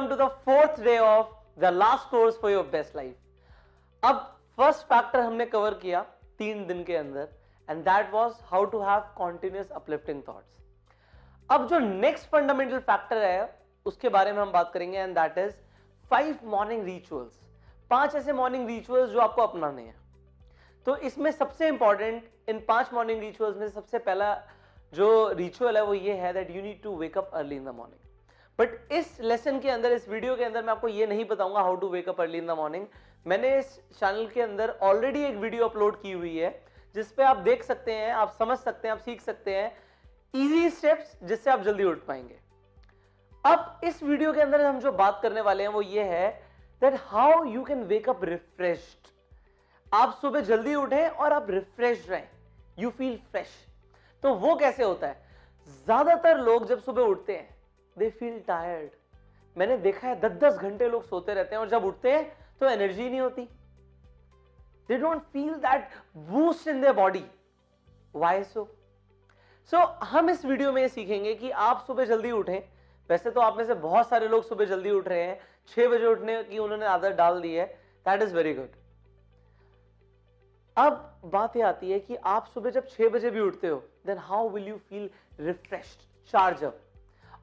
Welcome 0.00 0.16
to 0.16 0.24
the 0.24 0.32
fourth 0.44 0.82
day 0.82 0.96
of 0.96 1.26
the 1.58 1.70
last 1.70 2.08
course 2.08 2.34
for 2.34 2.50
your 2.50 2.62
best 2.74 2.94
life. 2.98 3.16
अब 4.02 4.16
first 4.56 4.86
factor 4.92 5.20
हमने 5.20 5.46
cover 5.46 5.74
किया 5.82 6.00
तीन 6.38 6.64
दिन 6.66 6.82
के 6.84 6.96
अंदर 6.96 7.28
and 7.68 7.82
that 7.84 8.12
was 8.12 8.32
how 8.50 8.64
to 8.74 8.80
have 8.82 9.00
continuous 9.16 9.70
uplifting 9.80 10.22
thoughts 10.28 11.50
अब 11.50 11.66
जो 11.68 11.78
नेक्स्ट 11.78 12.28
फंडामेंटल 12.32 12.78
फैक्टर 12.78 13.22
है, 13.24 13.58
उसके 13.86 14.08
बारे 14.08 14.32
में 14.32 14.40
हम 14.42 14.52
बात 14.52 14.72
करेंगे 14.74 14.98
and 14.98 15.14
that 15.18 15.38
is 15.38 15.54
five 16.10 16.38
morning 16.56 16.84
rituals 16.84 17.38
पाँच 17.90 18.14
ऐसे 18.14 18.32
मॉर्निंग 18.42 18.66
रिचुअल्स 18.68 19.10
जो 19.10 19.20
आपको 19.20 19.42
अपनाने 19.42 19.82
हैं। 19.82 19.96
तो 20.86 20.96
इसमें 21.10 21.30
सबसे 21.32 21.68
इंपॉर्टेंट 21.68 22.48
इन 22.48 22.64
पाँच 22.68 22.92
मॉर्निंग 22.94 23.20
रिचुअल्स 23.20 23.56
में 23.56 23.68
सबसे 23.68 23.98
पहला 23.98 24.34
जो 24.92 25.32
रिचुअल 25.32 25.76
है, 25.76 25.84
वो 25.84 25.94
ये 25.94 26.14
है 26.14 26.32
that 26.32 26.56
you 26.56 26.62
need 26.62 26.82
to 26.82 26.96
wake 26.96 27.18
up 27.18 27.30
early 27.34 27.56
in 27.56 27.64
the 27.64 27.74
morning 27.82 28.08
but 28.60 28.92
इस 28.92 29.20
लेसन 29.20 29.58
के 29.60 29.68
अंदर, 29.70 29.92
इस 29.92 30.08
वीडियो 30.08 30.34
के 30.36 30.44
अंदर 30.44 30.62
मैं 30.62 30.70
आपको 30.70 30.88
ये 30.88 31.06
नहीं 31.06 31.24
बताऊँगा 31.26 31.60
how 31.60 31.76
to 31.76 31.88
wake 31.88 32.08
up 32.08 32.20
early 32.20 32.38
in 32.38 32.46
the 32.46 32.56
morning 32.56 32.86
मैंने 33.26 33.56
इस 33.58 33.68
चैनल 33.98 34.26
के 34.34 34.40
अंदर 34.40 34.70
ऑलरेडी 34.82 35.22
एक 35.24 35.36
वीडियो 35.36 35.64
अपलोड 35.64 36.00
की 36.02 36.12
हुई 36.12 36.36
है, 36.36 36.50
जिसपे 36.94 37.22
आप 37.22 37.36
देख 37.38 37.62
सकते 37.62 37.92
हैं, 37.92 38.10
आप 38.12 38.34
समझ 38.38 38.58
सकते 38.58 38.88
हैं, 38.88 38.94
आप 38.94 39.00
सीख 39.00 39.20
सकते 39.20 39.54
हैं 39.54 39.72
इजी 40.34 40.68
स्टेप्स 40.70 41.16
जिससे 41.24 41.50
आप 41.50 41.62
जल्दी 41.62 41.84
उठ 41.84 42.04
पाएँगे। 42.06 42.38
अब 43.44 43.80
इस 43.84 44.02
वीडियो 44.02 44.32
के 44.32 44.40
अंदर 44.40 44.60
हम 44.60 44.80
जो 44.80 44.92
बात 44.94 45.20
करने 45.22 45.40
वाले 45.40 45.62
हैं 45.62 45.70
वो 45.70 45.82
ये 45.82 46.02
है 46.04 46.28
that 46.82 46.94
how 47.02 47.44
you 47.44 47.62
can 47.64 47.82
wake 47.84 48.08
up 48.08 48.24
refreshed 48.24 49.08
आप 49.92 50.18
सुबह 50.20 50.40
जल्दी 50.42 50.74
उठें 50.74 51.08
और 51.08 51.32
आप 51.32 51.50
रिफ्रेश 51.50 52.06
रहें। 52.10 52.28
यू 52.78 52.90
फील 52.90 53.16
फ्रेश 53.30 53.56
तो 54.22 54.34
वो 54.36 54.54
कैसे 54.56 54.84
होता 54.84 55.06
है? 55.06 55.16
ज़्यादातर 55.66 56.38
लोग 56.40 56.66
जब 56.68 56.82
सुबह 56.82 57.02
उठते 57.04 57.36
हैं 57.36 57.48
दे 57.96 58.10
फील 58.10 58.38
टायर्ड 58.46 58.90
मैंने 59.56 59.76
देखा 59.78 60.08
है 60.08 60.20
दस 60.20 60.32
दस 60.42 60.58
घंटे 60.58 60.88
लोग 60.88 61.04
सोते 61.04 61.34
रहते 61.34 61.54
हैं 61.54 61.60
और 61.62 61.68
जब 61.68 61.84
उठते 61.84 62.12
हैं 62.12 62.24
तो 62.60 62.66
एनर्जी 62.66 63.08
नहीं 63.08 63.20
होती। 63.20 63.42
They 64.88 64.96
don't 64.98 65.22
feel 65.32 65.54
that 65.56 65.88
boost 66.28 66.68
in 66.68 66.80
their 66.80 66.92
body 66.94 67.24
why 68.14 68.42
so 68.44 68.68
so 69.72 69.78
हम 70.06 70.30
इस 70.30 70.44
वीडियो 70.44 70.72
में 70.72 70.80
ये 70.82 70.88
सीखेंगे 70.88 71.34
कि 71.34 71.50
आप 71.50 71.84
सुबह 71.86 72.04
जल्दी 72.04 72.30
उठें। 72.32 72.60
वैसे 73.10 73.30
तो 73.30 73.40
आप 73.40 73.56
में 73.56 73.64
से 73.64 73.74
बहुत 73.76 74.08
सारे 74.08 74.28
लोग 74.28 74.44
सुबह 74.44 74.64
जल्दी 74.64 74.90
उठ 74.90 75.08
रहे 75.08 75.22
हैं। 75.22 75.38
छह 75.68 75.88
बजे 75.88 76.06
उठने 76.06 76.42
की 76.44 76.58
उन्होंने 76.58 76.86
आदत 76.86 77.16
डाल 77.16 77.40
दी 77.40 77.54
है। 77.54 77.66
दैट 78.06 78.22
इज़ 78.22 78.34
वेरी 78.34 78.54
गुड 78.54 78.78
अब 80.76 81.20
बात 81.24 81.56
यह 81.56 81.66
आती 81.68 81.90
है 81.90 81.98
कि 82.00 82.16
आप 82.16 82.46
सुबह 82.54 82.70
जब 82.70 82.86
छह 82.88 83.08
बजे 83.08 83.30
भी 83.30 83.40
उठते 83.40 83.68
हो 83.68 83.82
then 84.06 84.18
how 84.20 84.48
will 84.48 84.68
you 84.68 84.76
feel 84.88 85.10
refresh 85.40 85.96
charge 86.32 86.64
up 86.64 86.80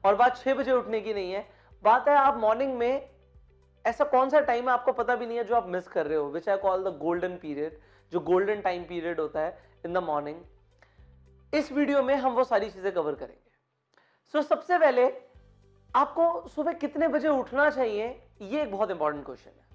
और 0.08 0.14
बात 0.16 0.36
छह 0.36 0.54
बजे 0.54 0.72
उठने 0.72 1.00
की 1.00 1.14
नहीं 1.14 1.32
है। 1.32 1.46
बात 1.82 2.08
है 2.08 2.14
आप 2.16 2.36
मॉर्निंग 2.36 2.74
में 2.74 3.08
ऐसा 3.84 4.04
कौन 4.06 4.30
सा 4.30 4.40
टाइम 4.42 4.68
है 4.68 4.72
आपको 4.72 4.92
पता 4.92 5.16
भी 5.16 5.26
नहीं 5.26 5.38
है 5.38 5.44
जो 5.44 5.54
आप 5.56 5.66
मिस 5.68 5.88
कर 5.88 6.06
रहे 6.06 6.18
हो 6.18 6.28
which 6.30 6.48
I 6.48 6.56
call 6.58 6.84
the 6.84 6.96
golden 6.98 7.36
period 7.36 7.78
जो 8.12 8.20
गोल्डन 8.20 8.60
टाइम 8.60 8.84
पीरियड 8.84 9.20
होता 9.20 9.40
है 9.40 9.58
इन 9.86 9.92
द 9.92 9.98
मॉर्निंग 10.04 11.54
इस 11.54 11.70
वीडियो 11.72 12.02
में 12.02 12.14
हम 12.14 12.32
वो 12.32 12.44
सारी 12.44 12.70
चीज़ें 12.70 12.92
कवर 12.92 13.14
करेंगे। 13.14 13.50
सो 14.34 14.38
so, 14.38 14.44
सबसे 14.44 14.78
पहले 14.78 15.06
आपको 15.90 16.48
सुबह 16.48 16.72
कितने 16.72 17.08
बजे 17.08 17.28
उठना 17.28 17.68
चाहिए 17.70 18.08
ये 18.42 18.62
एक 18.62 18.72
बहुत 18.72 18.90
इंपॉर्टेंट 18.90 19.24
क्वेश्चन 19.26 19.50
है। 19.50 19.66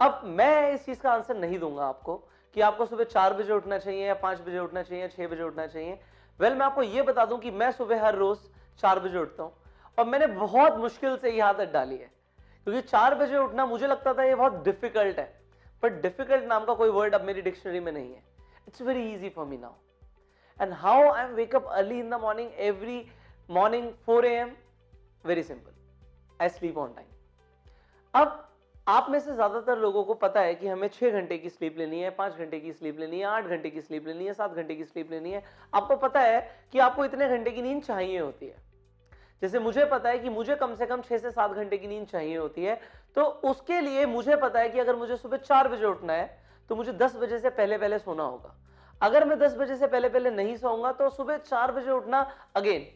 अब 0.00 0.22
मैं 0.38 0.72
इस 0.72 0.84
चीज़ 0.86 1.00
का 1.00 1.12
आंसर 1.12 1.36
नहीं 1.36 1.58
दूँगा 1.58 1.84
आपको 1.84 2.16
कि 2.54 2.60
आपको 2.60 2.86
सुबह 2.86 3.04
चार 3.04 3.34
बजे 3.34 3.52
उठना 3.52 3.78
चाहिए 3.78 4.06
या 4.06 4.14
पाँच 4.14 4.40
बजे 4.40 4.58
उठना 4.58 4.82
चाहिए 4.82 5.02
या 5.02 5.08
छह 5.08 5.26
बजे 5.26 5.42
उठना 5.42 5.66
चाहिए। 5.66 5.92
वेल 5.92 6.48
well, 6.48 6.58
मैं 6.58 6.66
आपको 6.66 6.82
यह 6.82 7.02
बता 7.02 7.24
दूँ 7.24 7.38
कि 7.38 7.50
मैं 7.50 7.70
सुबह 7.72 8.04
हर 8.04 8.14
रोज 8.14 8.38
चार 8.80 9.00
बजे 9.00 9.18
उठता 9.18 9.42
हूँ। 9.42 9.52
और 9.98 10.04
मैंने 10.04 10.26
बहुत 10.26 10.76
मुश्किल 10.78 11.16
से 11.16 11.30
ये 11.30 11.40
आदत 11.42 11.72
डाली 11.72 11.96
है। 11.96 12.10
क्योंकि 12.66 12.80
चार 12.82 13.14
बजे 13.14 13.36
उठना 13.38 13.66
मुझे 13.66 13.86
लगता 13.86 14.14
था 14.14 14.24
ये 14.24 14.34
बहुत 14.34 14.62
डिफ़िकल्ट 14.64 15.18
है। 15.18 15.32
बट 15.82 16.00
डिफ़िकल्ट 16.02 16.44
नाम 16.44 16.64
का 16.64 16.74
कोई 16.74 16.88
वर्ड 16.90 17.14
अब 17.14 17.24
मेरी 17.24 17.42
डिक्शनरी 17.42 17.80
में 17.80 17.92
नहीं 17.92 18.12
है। 18.12 18.22
It's 18.68 18.82
very 18.82 19.10
easy 19.12 19.28
for 19.28 19.46
me 19.46 19.58
now 19.58 19.72
and 20.60 20.72
how 20.74 21.10
I 21.10 21.24
am 21.24 21.34
wake up 21.34 21.66
early 21.66 21.98
in 22.00 22.10
the 22.10 22.20
morning 22.20 22.50
every 22.60 23.04
morning 23.48 23.90
four 24.06 24.26
A 24.26 24.34
M 24.34 24.50
very 25.24 25.42
simple 25.42 26.42
I 26.42 26.48
sleep 26.48 26.78
on 26.78 26.94
time 26.94 27.06
अब 28.14 28.42
आप 28.86 29.06
में 29.10 29.18
से 29.20 29.32
ज़्यादातर 29.34 29.78
लोगों 29.78 30.02
को 30.04 30.14
पता 30.14 30.40
है 30.40 30.54
कि 30.54 30.66
हमें 30.68 30.88
छह 30.88 31.10
घंटे 31.10 31.38
की 31.38 31.50
स्लीप 31.50 31.78
लेनी 31.78 32.00
है, 32.00 32.10
पाँच 32.10 32.34
घंटे 32.34 32.60
की 32.60 32.72
स्लीप 32.72 32.98
लेनी 33.00 33.18
है, 33.18 33.24
आठ 33.26 33.44
घंटे 33.44 33.70
की 33.70 33.80
स्लीप 33.80 34.06
लेनी 34.06 34.26
है, 34.26 34.34
सात 34.34 34.52
घंटे 34.52 34.74
की 34.74 34.84
स्लीप 34.84 35.10
लेनी 35.10 35.30
है। 35.30 35.42
आपको 35.74 35.96
पता 35.96 36.20
है 36.20 36.40
कि 36.72 36.78
आपको 36.78 37.04
इतने 37.04 37.28
घंटे 37.28 37.50
की 37.50 37.62
नींद 37.62 37.82
चाहिए 37.82 38.18
होती 38.18 38.46
है। 38.46 38.56
जैसे 39.42 39.58
मुझे 39.58 39.84
पता 39.84 40.08
है 40.08 40.18
कि 40.18 40.28
मुझे 40.28 40.54
कम 40.56 40.74
से 40.74 40.86
कम 40.86 41.00
छह 41.00 41.18
से 41.18 41.30
सात 41.30 41.50
घंटे 41.52 41.78
की 41.78 41.88
नींद 41.88 42.06
चाहिए 42.06 42.36
होती 42.36 42.64
है 42.64 42.80
तो 43.16 43.22
उसके 43.44 43.80
लिए 43.80 44.06
मुझे 44.06 44.36
पता 44.36 44.60
है 44.60 44.68
कि 44.68 44.78
अगर 44.78 44.96
मुझे 44.96 45.16
सुबह 45.16 45.36
चार 45.38 45.68
बजे 45.68 45.84
उठना 45.86 46.12
है 46.12 46.38
तो 46.70 46.76
मुझे 46.76 46.92
दस 46.94 47.16
बजे 47.16 47.38
से 47.38 47.50
पहले 47.50 47.78
पहले 47.78 47.98
सोना 47.98 48.22
होगा। 48.22 48.54
अगर 49.00 49.24
मैं 49.24 49.38
दस 49.38 49.56
बजे 49.56 49.76
से 49.76 49.86
पहले 49.86 50.08
पहले 50.08 50.30
नहीं 50.32 50.56
सोऊँगा 50.56 50.92
तो 50.92 51.10
सुबह 51.10 51.36
चार 51.38 51.72
बजे 51.72 51.90
उठना 51.90 52.20
अगेन 52.56 52.86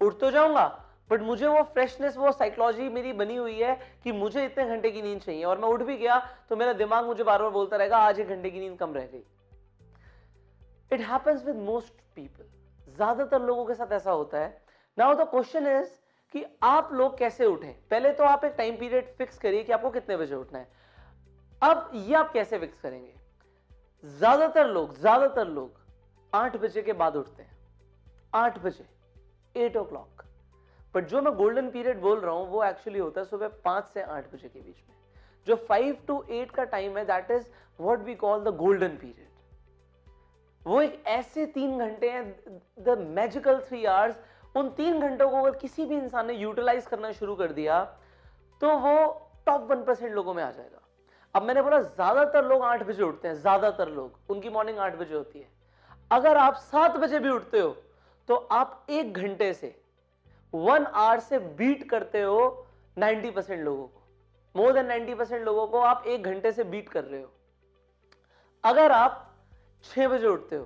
उठ 0.00 0.18
तो 0.20 0.30
जाऊँगा 0.30 0.66
बट 1.10 1.22
मुझे 1.22 1.46
वो 1.46 1.62
फ्रेशनेस 1.64 2.16
वो 2.16 2.32
साइकोलॉजी 2.32 2.88
मेरी 2.90 3.12
बनी 3.14 3.36
हुई 3.36 3.58
है 3.58 3.74
कि 4.04 4.12
मुझे 4.14 4.44
इतने 4.44 4.64
घंटे 4.66 4.90
की 4.90 5.02
नींद 5.02 5.20
चाहिए, 5.20 5.44
और 5.44 5.58
मैं 5.58 5.68
उठ 5.68 5.82
भी 5.82 5.96
गया 5.96 6.18
तो 6.48 6.56
मेरा 6.56 6.72
दिमाग 6.74 7.04
मुझे 7.06 7.24
बार 7.24 7.42
बार 7.42 7.50
बोलता 7.50 7.76
रहेगा, 7.76 7.98
आज 7.98 8.20
एक 8.20 8.28
घंटे 8.28 8.50
की 8.50 8.60
नींद 8.60 8.78
कम 8.78 8.94
रह 8.94 9.06
गई। 9.06 9.24
It 10.90 11.00
happens 11.02 11.44
with 11.46 11.56
most 11.64 12.00
people 12.16 12.94
ज़्यादातर 12.96 13.42
लोगों 13.42 13.64
के 13.64 13.74
साथ 13.74 13.92
ऐसा 13.92 14.10
होता 14.12 14.38
है 14.38 14.65
नाउ 14.96 15.14
द 15.14 15.24
क्वेश्चन 15.30 15.66
इज़ 15.68 15.88
कि 16.34 16.44
आप 16.64 16.90
लोग 16.92 17.16
कैसे 17.18 17.46
उठे? 17.46 17.68
पहले 17.90 18.10
तो 18.12 18.24
आप 18.24 18.44
एक 18.44 18.52
टाइम 18.58 18.76
पीरियड 18.76 19.08
फिक्स 19.16 19.38
करिए 19.38 19.62
कि 19.62 19.72
आपको 19.72 19.90
कितने 19.90 20.16
बजे 20.16 20.34
उठना 20.34 20.58
है। 20.58 20.68
अब 21.62 21.90
ये 21.94 22.14
आप 22.14 22.32
कैसे 22.32 22.58
फिक्स 22.58 22.80
करेंगे? 22.80 23.12
ज़्यादातर 24.04 24.66
लोग 24.66 24.94
ज़्यादातर 24.98 25.48
लोग 25.48 25.80
आठ 26.32 26.56
बजे 26.56 26.82
के 26.82 26.92
बाद 26.92 27.16
उठते 27.16 27.42
हैं। 27.42 27.56
आठ 28.34 28.58
बजे 28.62 29.64
एट 29.64 29.76
ओ 29.76 29.82
क्लॉक 29.84 30.22
बट 30.94 31.08
जो 31.08 31.22
मैं 31.22 31.34
गोल्डन 31.36 31.68
पीरियड 31.70 32.00
बोल 32.00 32.20
रहा 32.20 32.34
हूँ, 32.34 32.48
वो 32.48 32.64
एक्चुअली 32.64 32.98
होता 32.98 33.20
है 33.20 33.26
सुबह 33.26 33.48
पाँच 33.64 33.84
से 33.94 34.02
आठ 34.02 34.32
बजे 34.32 34.48
के 34.48 34.60
बीच 34.60 34.76
में। 34.88 34.96
जो 35.46 35.56
फाइव 35.68 35.98
टू 36.06 36.22
एट 36.30 36.50
का 36.50 36.64
टाइम 36.66 36.96
है 36.98 37.04
that 37.06 37.30
is 37.30 37.44
what 37.78 38.04
we 38.04 38.14
call 38.16 38.44
the 38.44 38.56
golden 38.56 38.96
period 38.96 39.24
वो 40.62 40.80
एक 40.82 41.02
ऐसे 41.06 41.44
तीन 41.48 41.78
घंटे 41.78 42.10
हैं 42.10 42.24
द 42.84 42.96
मैजिकल 43.10 43.60
थ्री 43.68 43.84
आवर्स 43.86 44.16
उन 44.56 44.68
तीन 44.72 45.00
घंटों 45.00 45.28
को 45.30 45.36
अगर 45.36 45.56
किसी 45.58 45.84
भी 45.86 45.96
इंसान 45.96 46.26
ने 46.26 46.34
यूटिलाइज 46.34 46.86
करना 46.86 47.12
शुरू 47.14 47.34
कर 47.36 47.52
दिया 47.52 47.82
तो 48.62 48.76
वो 48.78 48.96
टॉप 49.46 49.70
वन 49.70 49.82
परसेंट 49.84 50.12
लोगों 50.14 50.34
में 50.34 50.42
आ 50.42 50.50
जाएगा। 50.50 50.80
अब 51.34 51.42
मैंने 51.42 51.62
बोला, 51.62 51.80
ज़्यादातर 51.80 52.44
लोग 52.44 52.62
आठ 52.64 52.82
बजे 52.84 53.02
उठते 53.02 53.28
हैं, 53.28 53.34
ज़्यादातर 53.36 53.88
लोग। 53.90 54.30
उनकी 54.30 54.50
मॉर्निंग 54.50 54.78
आठ 54.80 54.96
बजे 54.98 55.14
होती 55.14 55.38
है। 55.38 55.48
अगर 56.10 56.36
आप 56.38 56.54
सात 56.62 56.96
बजे 56.96 57.18
भी 57.18 57.28
उठते 57.30 57.60
हो 57.60 57.76
तो 58.28 58.34
आप 58.34 58.86
एक 58.90 59.12
घंटे 59.14 59.52
से 59.54 59.74
वन 60.52 60.84
आवर 60.84 61.20
से 61.20 61.38
बीट 61.38 61.88
करते 61.90 62.22
हो 62.22 62.66
90 62.96 63.30
परसेंट 63.30 63.64
लोगों 63.64 63.84
को। 63.84 64.02
मोर 64.54 64.72
देन 64.72 64.86
90 64.88 65.14
परसेंट 65.14 65.44
लोगों 65.44 65.66
को 65.66 65.80
आप 65.82 66.04
एक 66.06 66.24
घंटे 66.24 66.52
से 66.52 66.64
बीट 66.66 66.88
कर 66.88 67.04
रहे 67.04 67.20
हो। 67.22 67.30
अगर 68.64 68.92
आप 68.92 69.22
छह 69.84 70.08
बजे 70.08 70.26
उठते 70.28 70.56
हो 70.56 70.64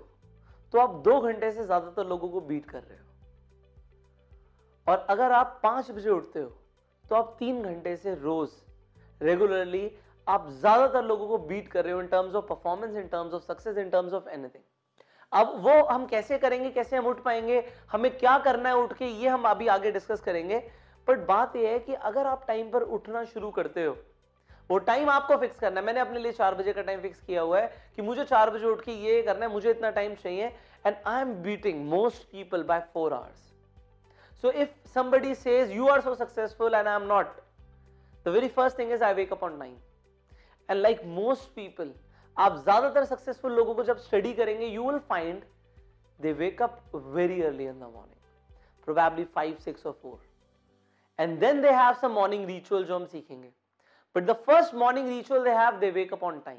तो 0.74 0.78
आप 0.78 0.94
दो 1.04 1.20
घंटे 1.20 1.50
से 1.52 1.64
ज़्यादातर 1.64 2.06
लोगों 2.06 2.28
को 2.28 2.40
बीट 2.42 2.64
कर 2.66 2.78
रहे 2.80 2.98
हो। 2.98 3.08
और 4.90 5.06
अगर 5.10 5.32
आप 5.32 5.58
पाँच 5.62 5.90
बजे 5.90 6.10
उठते 6.10 6.40
हो 6.40 6.48
तो 7.04 7.16
आप 7.16 7.36
तीन 7.38 7.62
घंटे 7.62 7.96
से 7.96 8.14
रोज 8.14 8.50
रेगुलरली 9.20 9.90
आप 10.26 10.48
ज़्यादातर 10.50 11.04
लोगों 11.04 11.28
को 11.28 11.38
बीट 11.46 11.68
कर 11.68 11.84
रहे 11.84 11.92
हो 11.92 12.00
in 12.00 12.06
terms 12.06 12.34
of 12.34 12.44
performance 12.44 12.96
in 12.96 13.06
terms 13.08 13.34
of 13.34 13.42
success 13.42 13.78
in 13.78 13.90
terms 13.90 14.12
of 14.12 14.28
anything 14.28 14.62
अब 15.32 15.52
वो 15.56 15.72
हम 15.84 16.06
कैसे 16.06 16.38
करेंगे, 16.38 16.70
कैसे 16.70 16.96
हम 16.96 17.06
उठ 17.06 17.22
पाएँगे, 17.22 17.62
हमें 17.90 18.10
क्या 18.18 18.38
करना 18.38 18.68
है 18.68 18.76
उठ 18.76 18.92
के, 18.92 19.06
ये 19.06 19.28
हम 19.28 19.42
अभी 19.44 19.66
आगे 19.68 19.90
डिस्कस 19.90 20.20
करेंगे। 20.20 20.58
बट 21.08 21.18
बात 21.26 21.54
यह 21.56 21.68
है 21.68 21.78
कि 21.78 21.94
अगर 21.94 22.26
आप 22.26 22.44
टाइम 22.48 22.70
पर 22.70 22.82
उठना 22.96 23.24
शुरू 23.24 23.50
करते 23.50 23.84
हो, 23.84 23.96
वो 24.70 24.78
टाइम 24.80 25.10
आपको 25.10 25.36
फिक्स 25.36 25.58
करना 25.60 25.80
है। 25.80 25.86
मैंने 25.86 26.00
अपने 26.00 26.20
लिए 26.20 26.32
चार 26.32 26.54
बजे 26.54 26.72
का 26.72 26.82
टाइम 26.82 27.00
फिक्स 27.00 27.20
किया 27.20 27.42
हुआ 27.42 27.60
है 27.60 27.72
कि 27.96 28.02
मुझे 28.02 28.24
चार 28.24 28.50
बजे 28.50 28.66
उठ 28.66 28.84
के 28.84 28.92
ये 29.04 29.22
करना 29.22 29.46
है, 29.46 29.52
मुझे 29.52 29.70
इतना 29.70 29.90
टाइम 29.90 30.14
चाहिए। 30.14 30.52
And 30.86 30.96
I 31.06 31.20
am 31.20 31.34
beating 31.42 31.88
most 31.90 32.22
people 32.22 32.62
by 32.62 32.82
four 32.94 33.12
hours 33.12 33.49
so, 34.42 34.50
if 34.50 34.68
somebody 34.92 35.34
says, 35.34 35.70
you 35.70 35.88
are 35.88 36.02
so 36.02 36.14
successful 36.14 36.74
and 36.74 36.88
i 36.88 36.94
am 36.94 37.06
not, 37.08 37.40
the 38.24 38.30
very 38.30 38.48
first 38.48 38.76
thing 38.76 38.90
is, 38.90 39.02
i 39.02 39.12
wake 39.12 39.32
up 39.32 39.42
on 39.42 39.58
9 39.58 39.74
and 40.68 40.82
like 40.82 41.04
most 41.06 41.54
people, 41.56 41.90
आप 42.36 42.56
ज़्यादातर 42.64 43.04
successful 43.04 43.52
लोगों 43.52 43.74
को 43.74 43.82
जब 43.84 43.98
study 43.98 44.32
करेंगे 44.34 44.66
you 44.66 44.90
will 44.90 44.98
find 45.08 45.42
they 46.20 46.32
wake 46.32 46.62
up 46.62 46.78
very 46.94 47.40
early 47.42 47.64
in 47.64 47.78
the 47.78 47.90
morning 47.94 48.54
probably 48.84 49.24
five 49.34 49.56
six 49.64 49.86
और 49.86 49.98
four 50.02 50.18
and 51.18 51.38
then 51.40 51.60
they 51.62 51.70
have 51.70 51.94
some 52.02 52.12
morning 52.12 52.46
ritual 52.46 52.84
जो 52.84 52.96
हम 52.96 53.06
सीखेंगे। 53.06 53.52
But 54.14 54.24
the 54.26 54.36
first 54.46 54.74
morning 54.82 55.08
ritual 55.08 55.44
they 55.44 55.50
have 55.58 55.78
they 55.80 55.90
wake 55.90 56.12
up 56.12 56.22
on 56.24 56.40
time 56.46 56.58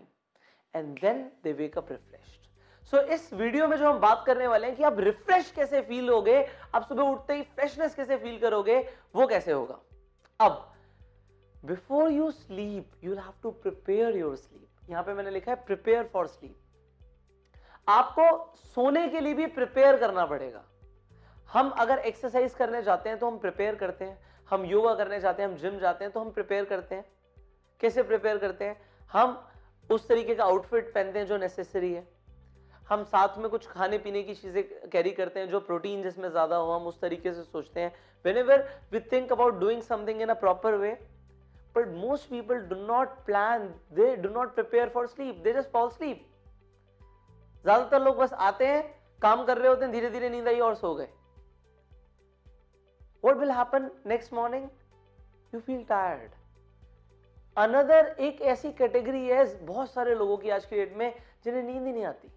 and 0.75 0.99
then 0.99 1.29
they 1.43 1.53
wake 1.53 1.77
up 1.77 1.91
refreshed 1.91 2.40
so 2.83 2.97
so, 2.97 3.03
इस 3.03 3.33
video 3.33 3.67
में 3.67 3.77
जो 3.77 3.89
हम 3.89 3.99
बात 3.99 4.23
करने 4.27 4.47
वाले 4.47 4.67
हैं 4.67 4.75
कि 4.75 4.83
आप 4.83 4.99
रिफ्रेश 4.99 5.51
कैसे 5.51 5.81
फील 5.81 6.09
होगे 6.09 6.37
आप 6.75 6.87
सुबह 6.87 7.03
उठते 7.03 7.33
ही 7.33 7.41
फ्रेशनेस 7.55 7.95
कैसे 7.95 8.17
फील 8.17 8.39
करोगे 8.39 8.79
वो 9.15 9.27
कैसे 9.27 9.51
होगा? 9.51 9.79
अब 10.39 10.67
before 11.65 12.11
you 12.11 12.31
sleep 12.31 13.03
you 13.03 13.15
have 13.15 13.33
to 13.43 13.51
prepare 13.51 14.17
your 14.17 14.35
sleep 14.35 14.89
यहाँ 14.89 15.03
पे 15.03 15.13
मैंने 15.13 15.31
लिखा 15.31 15.51
है 15.51 15.63
प्रिपेयर 15.65 16.09
फॉर 16.13 16.27
स्लीप 16.27 16.55
आपको 17.87 18.53
सोने 18.75 19.07
के 19.07 19.19
लिए 19.19 19.33
भी 19.33 19.45
प्रिपेयर 19.47 19.97
करना 19.97 20.25
पड़ेगा। 20.25 20.63
हम 21.49 21.69
अगर 21.79 21.99
एक्सरसाइज 21.99 22.53
करने 22.53 22.81
जाते 22.83 23.09
हैं 23.09 23.17
तो 23.19 23.27
हम 23.27 23.37
प्रिपेयर 23.37 23.75
करते 23.75 24.05
हैं। 24.05 24.17
हम 24.49 24.65
योगा 24.65 24.93
करने 24.95 25.19
जाते 25.19 25.43
हैं 25.43 25.49
हम 25.49 25.55
जिम 25.57 25.77
जाते 25.79 26.03
हैं 26.03 26.13
तो 26.13 26.19
हम 26.19 26.31
प्रिपेयर 26.31 26.65
करते 26.65 26.95
हैं। 26.95 27.05
कैसे 27.81 28.03
प्रिपेयर 28.03 28.37
करते 28.37 28.65
हैं? 28.65 28.77
हम 29.11 29.47
उस 29.89 30.07
तरीके 30.07 30.35
का 30.35 30.43
आउटफिट 30.43 30.93
पहनते 30.93 31.19
हैं 31.19 31.25
जो 31.27 31.37
नेसेसरी 31.37 31.91
है। 31.93 32.07
हम 32.91 33.03
साथ 33.05 33.37
में 33.37 33.49
कुछ 33.49 33.67
खाने 33.67 33.97
पीने 33.97 34.21
की 34.23 34.33
चीज़ें 34.35 34.89
कैरी 34.91 35.11
करते 35.11 35.39
हैं, 35.39 35.47
जो 35.49 35.59
प्रोटीन 35.59 36.01
जिसमें 36.03 36.29
ज़्यादा 36.29 36.55
हो, 36.55 36.71
हम 36.71 36.87
उस 36.87 36.99
तरीके 37.01 37.33
से 37.33 37.43
सोचते 37.43 37.79
हैं। 37.79 37.93
Whenever 38.37 38.67
we 38.91 38.99
think 39.11 39.31
about 39.31 39.59
doing 39.59 39.81
something 39.83 40.21
in 40.21 40.29
a 40.29 40.33
proper 40.39 40.75
way 40.77 40.91
but 41.75 41.87
most 41.97 42.29
people 42.29 42.59
do 42.69 42.75
not 42.77 43.09
plan 43.25 43.67
they 43.93 44.15
do 44.17 44.29
not 44.29 44.53
prepare 44.55 44.89
for 44.89 45.07
sleep 45.07 45.35
they 45.43 45.53
just 45.53 45.69
fall 45.71 45.89
sleep 45.89 46.25
ज़्यादातर 47.65 48.01
लोग 48.01 48.17
बस 48.17 48.33
आते 48.33 48.67
हैं, 48.67 48.83
काम 49.21 49.45
कर 49.45 49.57
रहे 49.57 49.67
होते 49.67 49.85
हैं 49.85 49.91
धीरे 49.93 50.09
धीरे 50.09 50.29
नींद 50.29 50.47
आई 50.47 50.59
और 50.59 50.75
सो 50.75 50.93
गए। 50.95 51.07
What 53.23 53.39
will 53.39 53.51
happen 53.51 53.89
next 54.07 54.33
morning 54.33 54.67
you 55.53 55.59
feel 55.61 55.83
tired 55.85 56.31
another 57.57 58.15
एक 58.19 58.41
ऐसी 58.43 58.71
कैटेगरी 58.73 59.25
है, 59.27 59.65
बहुत 59.65 59.91
सारे 59.91 60.15
लोगों 60.15 60.37
की 60.37 60.49
आज 60.49 60.65
की 60.65 60.75
डेट 60.75 60.95
में, 60.97 61.13
जिन्हें 61.43 61.63
नींद 61.63 61.85
ही 61.85 61.91
नहीं 61.91 62.05
आती। 62.05 62.31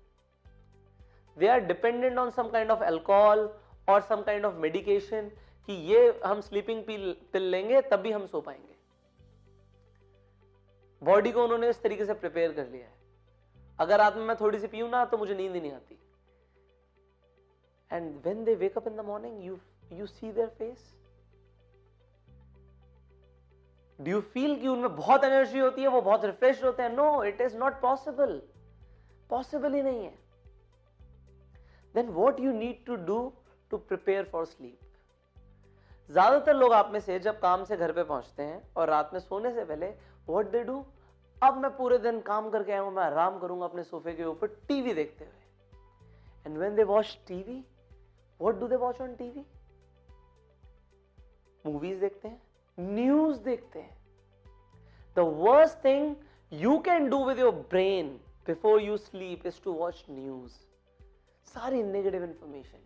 They 1.37 1.49
are 1.49 1.61
dependent 1.61 2.19
on 2.19 2.31
some 2.31 2.49
kind 2.49 2.71
of 2.71 2.83
alcohol 2.85 3.49
और 3.89 4.01
सम 4.03 4.23
काइंड 4.23 4.45
ऑफ़ 4.45 4.55
मेडिकेशन 4.59 5.29
कि 5.69 5.73
ये 5.93 6.21
हम 6.25 6.41
स्लीपिंग 6.41 6.85
पिल 6.85 7.43
लेंगे 7.43 7.81
तब 7.83 8.01
भी 8.01 8.13
हम 8.13 8.27
सो 8.27 8.41
पाएँगे। 8.41 8.73
बॉडी 11.03 11.33
को 11.33 11.43
उन्होंने 11.45 11.69
इस 11.71 11.83
तरीके 11.83 12.05
से 12.05 12.15
प्रिपेयर 12.15 12.53
कर 12.53 12.69
लिया 12.69 12.87
है। 12.87 12.93
अगर 13.79 13.99
रात 13.99 14.17
में 14.17 14.25
मैं 14.25 14.37
थोड़ी 14.37 14.59
सी 14.59 14.67
पीऊं 14.67 14.89
ना 14.89 15.05
तो 15.05 15.19
मुझे 15.19 15.35
नींद 15.35 15.55
ही 15.55 15.61
नहीं 15.61 15.73
आती। 15.73 15.99
And 17.91 18.17
when 18.25 18.45
they 18.45 18.55
wake up 18.55 18.89
in 18.89 18.97
the 18.97 19.01
morning 19.01 19.45
you 19.45 19.59
you 19.93 20.07
see 20.07 20.33
their 20.33 20.49
face 20.59 20.93
do 23.99 24.11
you 24.11 24.21
feel 24.31 24.59
कि 24.61 24.69
उनमें 24.69 24.97
बहुत 24.97 25.25
एनर्जी 25.25 25.59
होती 25.59 25.83
है, 25.83 25.89
वो 25.89 26.01
बहुत 26.01 26.25
रिफ्रेश 26.25 26.63
होते 26.65 26.83
हैं? 26.83 26.91
No 26.91 27.23
it 27.25 27.41
is 27.41 27.57
not 27.57 27.81
possible 27.81 28.41
possible 29.31 29.75
ही 29.75 29.83
नहीं 29.83 30.05
है। 30.05 30.15
Then 31.95 32.09
what 32.13 32.41
you 32.41 32.53
need 32.53 32.85
to 32.87 32.97
do 33.07 33.33
to 33.71 33.77
prepare 33.79 34.25
for 34.33 34.45
sleep 34.47 34.79
ज़्यादातर 36.11 36.55
लोग 36.55 36.73
आप 36.73 36.91
में 36.93 37.01
से 37.01 37.19
जब 37.19 37.39
काम 37.41 37.65
से 37.65 37.77
घर 37.77 37.93
पे 37.93 38.03
पहुँचते 38.05 38.43
हैं 38.43 38.63
और 38.77 38.89
रात 38.89 39.11
में 39.13 39.21
सोने 39.21 39.53
से 39.55 39.65
पहले 39.65 39.87
वॉट 40.29 40.51
दे 40.51 40.63
डू 40.65 40.85
अब 41.43 41.57
मैं 41.59 41.71
पूरे 41.77 41.99
दिन 41.99 42.21
काम 42.23 42.49
करके 42.51 42.73
आया 42.73 42.81
हूँ, 42.81 42.93
मैं 42.95 43.03
आराम 43.03 43.39
करूँगा 43.39 43.65
अपने 43.65 43.83
सोफे 43.85 44.13
के 44.13 44.25
ऊपर 44.25 44.47
टीवी 44.69 44.95
देखते 44.95 45.25
हुए। 45.25 46.47
And 46.47 46.59
when 46.59 46.75
they 46.75 46.85
watch 46.85 47.19
TV 47.29 47.63
what 48.41 48.59
do 48.61 48.69
they 48.69 48.77
watch 48.77 49.01
on 49.01 49.15
TV 49.17 49.45
movies 51.65 52.01
देखते 52.01 52.29
हैं 52.29 52.41
न्यूज़ 52.79 53.39
देखते 53.41 53.79
हैं। 53.79 53.97
The 55.17 55.21
worst 55.39 55.85
thing 55.85 56.15
you 56.53 56.79
can 56.87 57.09
do 57.11 57.25
with 57.25 57.39
your 57.39 57.53
brain 57.71 58.09
before 58.47 58.81
you 58.83 58.97
sleep 58.99 59.47
is 59.47 59.63
to 59.65 59.73
watch 59.75 60.05
news 60.11 60.53
सारी 61.55 61.83
नेगेटिव 61.83 62.25
इंफॉर्मेशन 62.25 62.79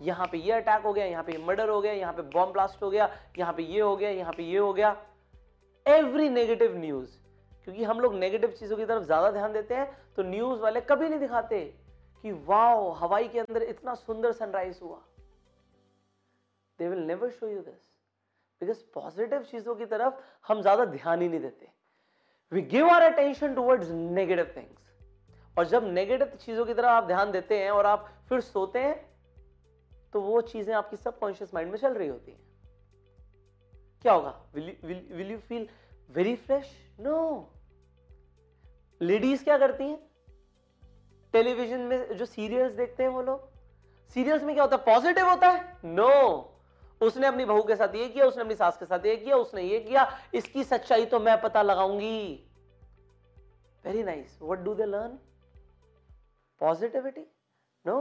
यहाँ 0.00 0.26
पे 0.26 0.38
ये 0.38 0.52
attack 0.52 0.82
हो 0.82 0.92
गया, 0.92 1.04
यहाँ 1.06 1.22
पे 1.24 1.36
मर्डर 1.38 1.68
हो 1.68 1.80
गया, 1.80 1.92
यहाँ 1.92 2.12
पे 2.12 2.22
बॉम्ब 2.30 2.52
ब्लास्ट 2.52 2.82
हो 2.82 2.90
गया, 2.90 3.08
यहाँ 3.38 3.52
पे 3.52 3.62
ये 3.64 3.80
हो 3.80 3.96
गया, 3.96 4.10
यहाँ 4.10 4.32
पे 4.32 4.42
ये 4.42 4.58
हो 4.58 4.72
गया। 4.72 4.96
एवरी 5.86 6.28
नेगेटिव 6.30 6.76
न्यूज़ 6.78 7.10
क्योंकि 7.64 7.84
हम 7.84 8.00
लोग 8.00 8.14
नेगेटिव 8.14 8.50
चीज़ों 8.50 8.76
की 8.76 8.84
तरफ़ 8.84 9.02
ज़्यादा 9.04 9.30
ध्यान 9.30 9.52
देते 9.52 9.74
हैं 9.74 9.86
तो 10.16 10.22
न्यूज़ 10.22 10.60
वाले 10.60 10.80
कभी 10.82 11.08
नहीं 11.08 11.20
दिखाते 11.20 11.60
कि 12.24 12.32
वाओ 12.46 12.90
हवाई 12.94 13.28
के 13.28 13.38
अंदर 13.38 13.62
इतना 13.64 13.94
सुंदर 13.96 14.32
सनराइज 14.32 14.78
हुआ। 14.82 15.00
They 16.78 16.88
will 16.88 17.06
never 17.06 17.30
show 17.30 17.48
you 17.48 17.60
this 17.60 17.82
because 18.60 18.82
positive 18.94 19.42
चीज़ों 19.42 19.74
की 19.74 19.86
तरफ़ 19.86 20.14
हम 20.48 20.60
ज़्यादा 20.62 20.84
ध्यान 20.86 21.22
ही 21.22 21.28
नहीं 21.28 21.40
देते। 21.40 21.68
We 22.52 22.62
give 22.70 22.88
our 22.88 23.02
attention 23.02 23.54
towards 23.54 23.90
negative 23.90 24.52
things 24.56 24.93
और 25.56 25.66
जब 25.66 25.84
नेगेटिव 25.92 26.38
चीज़ों 26.40 26.64
की 26.66 26.74
तरफ़ 26.74 26.86
आप 26.86 27.06
ध्यान 27.06 27.32
देते 27.32 27.58
हैं 27.58 27.70
और 27.70 27.86
आप 27.86 28.08
फिर 28.28 28.40
सोते 28.40 28.78
हैं 28.78 28.94
तो 30.12 30.20
वो 30.20 30.40
चीज़ें 30.42 30.74
आपकी 30.74 30.96
सबकॉन्शियस 30.96 31.54
माइंड 31.54 31.70
में 31.70 31.78
चल 31.78 31.94
रही 31.94 32.08
होती 32.08 32.30
हैं। 32.30 32.40
क्या 34.02 34.12
होगा? 34.12 34.34
Will 34.54 35.30
you 35.30 35.38
feel 35.38 35.68
very 36.10 36.34
fresh 36.36 36.72
no 37.00 37.18
ladies 39.00 39.44
क्या 39.44 39.58
करती 39.58 39.84
हैं? 39.84 39.98
टेलीविज़न 41.34 41.80
में 41.80 42.16
जो 42.16 42.26
सीरियल्स 42.26 42.72
देखते 42.72 43.02
हैं 43.02 43.10
वो 43.10 43.22
लोग 43.22 43.48
सीरियल्स 44.16 44.42
में 44.42 44.54
क्या 44.54 44.64
होता 44.64 44.76
है? 44.76 44.82
पॉजिटिव 44.84 45.28
होता 45.28 45.48
है? 45.48 45.76
No 45.84 46.08
no. 46.08 46.42
उसने 47.00 47.26
अपनी 47.26 47.44
बहू 47.44 47.62
के 47.62 47.76
साथ 47.76 47.94
ये 47.94 48.08
किया, 48.08 48.26
उसने 48.26 48.42
अपनी 48.42 48.54
सास 48.54 48.76
के 48.76 48.86
साथ 48.86 49.06
ये 49.06 49.16
किया, 49.16 49.36
उसने 49.36 49.62
ये 49.62 49.80
किया, 49.80 50.06
इसकी 50.34 50.64
सच्चाई 50.64 51.04
तो 51.06 51.18
मैं 51.20 51.40
पता 51.40 51.62
लगाऊँगी। 51.62 52.48
Very 53.84 54.02
nice 54.02 54.38
what 54.42 54.58
do 54.58 54.74
they 54.74 54.84
learn 54.84 55.18
positivity 56.60 57.26
no 57.84 57.98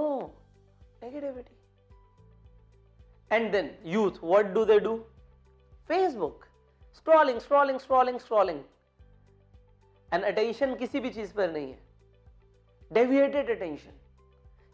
negativity 1.04 1.56
and 3.32 3.52
then 3.52 3.70
youth 3.86 4.24
what 4.24 4.46
do 4.54 4.66
they 4.66 4.80
do 4.80 4.98
Facebook 5.88 6.46
scrolling 6.96 7.40
scrolling 7.40 7.80
scrolling 7.80 8.20
scrolling 8.20 8.62
and 10.14 10.24
attention 10.24 10.76
किसी 10.76 11.00
भी 11.00 11.10
चीज़ 11.10 11.34
पर 11.34 11.52
नहीं 11.52 11.72
है. 11.72 11.80
डेविएटेड 12.92 13.50
अटेंशन 13.52 14.00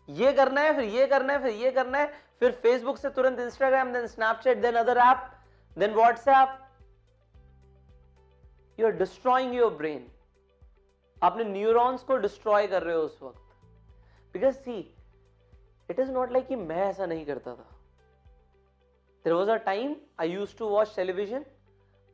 ये 0.10 0.32
करना 0.34 0.62
है, 0.62 0.76
फिर 0.76 0.84
ये 0.84 1.06
करना 1.08 1.34
है, 1.34 1.42
फिर 1.42 1.54
ये 1.54 1.72
करना 1.72 1.98
है, 1.98 2.08
फिर 2.40 2.52
फेसबुक 2.64 2.98
से 2.98 3.10
तुरंत 3.10 3.40
Instagram 3.40 3.94
then 3.94 4.08
Snapchat 4.08 4.58
then 4.62 4.76
other 4.76 4.98
app 4.98 5.30
then 5.78 5.94
WhatsApp 5.94 6.58
you 8.80 8.86
are 8.88 8.94
destroying 8.98 9.54
your 9.56 9.74
brain 9.74 10.08
अपने 11.18 11.44
न्यूरॉन्स 11.44 12.04
को 12.04 12.18
डिस्ट्रॉय 12.18 12.68
कर 12.68 12.84
रहे 12.84 12.96
हो 12.96 13.02
उस 13.02 13.20
वक्त. 13.24 13.49
Because 14.34 14.56
see 14.56 14.78
it 15.90 16.00
is 16.00 16.12
not 16.12 16.32
like 16.32 16.48
कि 16.48 16.56
मैं 16.56 16.84
ऐसा 16.86 17.06
नहीं 17.06 17.26
करता 17.26 17.54
था। 17.56 17.70
There 19.26 19.34
was 19.34 19.50
a 19.52 19.56
time 19.66 19.96
I 20.20 20.30
use 20.30 20.58
to 20.58 20.68
watch 20.70 20.96
television 20.96 21.46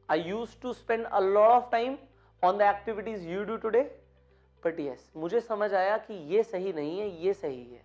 I 0.10 0.22
use 0.22 0.60
to 0.62 0.74
spend 0.74 1.06
a 1.06 1.20
lot 1.20 1.52
of 1.52 1.72
time 1.72 1.98
on 2.44 2.58
the 2.58 2.62
activities 2.64 3.28
you 3.28 3.44
do 3.44 3.58
today 3.58 3.82
but 4.64 4.80
yes 4.80 5.12
मुझे 5.18 5.40
समझ 5.42 5.74
आया 5.74 5.98
कि 5.98 6.14
ये 6.34 6.44
सही 6.44 6.74
नहीं 6.74 7.00
है, 7.00 7.10
ये 7.24 7.34
सही 7.34 7.64
है। 7.64 7.84